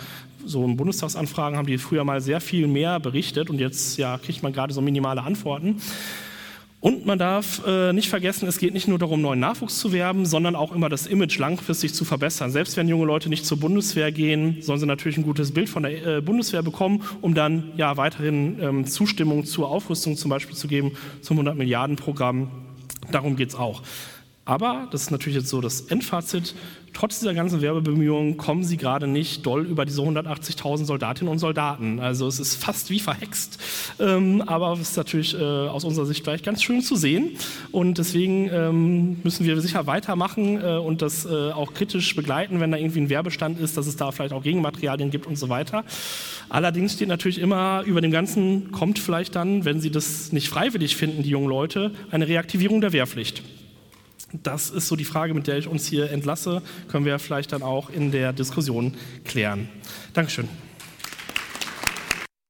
So 0.44 0.64
in 0.64 0.76
Bundestagsanfragen 0.76 1.56
haben 1.56 1.66
die 1.66 1.78
früher 1.78 2.04
mal 2.04 2.20
sehr 2.20 2.40
viel 2.40 2.66
mehr 2.66 3.00
berichtet 3.00 3.48
und 3.48 3.58
jetzt 3.58 3.96
ja, 3.96 4.18
kriegt 4.18 4.42
man 4.42 4.52
gerade 4.52 4.74
so 4.74 4.80
minimale 4.80 5.22
Antworten. 5.22 5.80
Und 6.84 7.06
man 7.06 7.18
darf 7.18 7.62
äh, 7.66 7.94
nicht 7.94 8.10
vergessen, 8.10 8.46
es 8.46 8.58
geht 8.58 8.74
nicht 8.74 8.88
nur 8.88 8.98
darum, 8.98 9.22
neuen 9.22 9.40
Nachwuchs 9.40 9.78
zu 9.78 9.90
werben, 9.90 10.26
sondern 10.26 10.54
auch 10.54 10.70
immer 10.70 10.90
das 10.90 11.06
Image 11.06 11.38
langfristig 11.38 11.94
zu 11.94 12.04
verbessern. 12.04 12.50
Selbst 12.50 12.76
wenn 12.76 12.88
junge 12.88 13.06
Leute 13.06 13.30
nicht 13.30 13.46
zur 13.46 13.58
Bundeswehr 13.58 14.12
gehen, 14.12 14.58
sollen 14.60 14.80
sie 14.80 14.84
natürlich 14.84 15.16
ein 15.16 15.24
gutes 15.24 15.54
Bild 15.54 15.70
von 15.70 15.84
der 15.84 16.18
äh, 16.18 16.20
Bundeswehr 16.20 16.62
bekommen, 16.62 17.02
um 17.22 17.32
dann 17.32 17.72
ja 17.78 17.96
weiterhin 17.96 18.58
ähm, 18.60 18.84
Zustimmung 18.84 19.46
zur 19.46 19.70
Aufrüstung 19.70 20.18
zum 20.18 20.28
Beispiel 20.28 20.56
zu 20.56 20.68
geben, 20.68 20.92
zum 21.22 21.38
100 21.38 21.56
Milliarden 21.56 21.96
Programm. 21.96 22.50
Darum 23.10 23.36
geht 23.36 23.48
es 23.48 23.54
auch. 23.54 23.82
Aber, 24.44 24.88
das 24.92 25.04
ist 25.04 25.10
natürlich 25.10 25.38
jetzt 25.38 25.48
so 25.48 25.62
das 25.62 25.80
Endfazit, 25.80 26.54
trotz 26.94 27.18
dieser 27.18 27.34
ganzen 27.34 27.60
Werbebemühungen 27.60 28.36
kommen 28.36 28.64
sie 28.64 28.76
gerade 28.76 29.06
nicht 29.06 29.44
doll 29.44 29.66
über 29.66 29.84
diese 29.84 30.00
180.000 30.00 30.84
Soldatinnen 30.84 31.30
und 31.30 31.38
Soldaten. 31.38 32.00
Also 32.00 32.26
es 32.26 32.40
ist 32.40 32.56
fast 32.56 32.90
wie 32.90 33.00
verhext, 33.00 33.58
ähm, 34.00 34.42
aber 34.46 34.72
es 34.72 34.90
ist 34.90 34.96
natürlich 34.96 35.34
äh, 35.34 35.42
aus 35.42 35.84
unserer 35.84 36.06
Sicht 36.06 36.24
gleich 36.24 36.42
ganz 36.42 36.62
schön 36.62 36.80
zu 36.80 36.96
sehen. 36.96 37.36
Und 37.72 37.98
deswegen 37.98 38.48
ähm, 38.52 39.16
müssen 39.22 39.44
wir 39.44 39.60
sicher 39.60 39.86
weitermachen 39.86 40.62
äh, 40.62 40.76
und 40.78 41.02
das 41.02 41.26
äh, 41.26 41.50
auch 41.50 41.74
kritisch 41.74 42.14
begleiten, 42.14 42.60
wenn 42.60 42.70
da 42.70 42.78
irgendwie 42.78 43.00
ein 43.00 43.10
Werbestand 43.10 43.58
ist, 43.58 43.76
dass 43.76 43.86
es 43.86 43.96
da 43.96 44.12
vielleicht 44.12 44.32
auch 44.32 44.42
Gegenmaterialien 44.42 45.10
gibt 45.10 45.26
und 45.26 45.36
so 45.36 45.48
weiter. 45.48 45.84
Allerdings 46.48 46.94
steht 46.94 47.08
natürlich 47.08 47.38
immer 47.38 47.82
über 47.84 48.00
dem 48.00 48.12
Ganzen, 48.12 48.70
kommt 48.70 48.98
vielleicht 48.98 49.34
dann, 49.34 49.64
wenn 49.64 49.80
sie 49.80 49.90
das 49.90 50.32
nicht 50.32 50.48
freiwillig 50.48 50.96
finden, 50.96 51.22
die 51.22 51.30
jungen 51.30 51.48
Leute, 51.48 51.92
eine 52.10 52.28
Reaktivierung 52.28 52.80
der 52.80 52.92
Wehrpflicht. 52.92 53.42
Das 54.42 54.70
ist 54.70 54.88
so 54.88 54.96
die 54.96 55.04
Frage, 55.04 55.34
mit 55.34 55.46
der 55.46 55.58
ich 55.58 55.68
uns 55.68 55.86
hier 55.86 56.10
entlasse. 56.10 56.62
Können 56.88 57.04
wir 57.04 57.18
vielleicht 57.18 57.52
dann 57.52 57.62
auch 57.62 57.90
in 57.90 58.10
der 58.10 58.32
Diskussion 58.32 58.94
klären. 59.24 59.68
Dankeschön. 60.12 60.48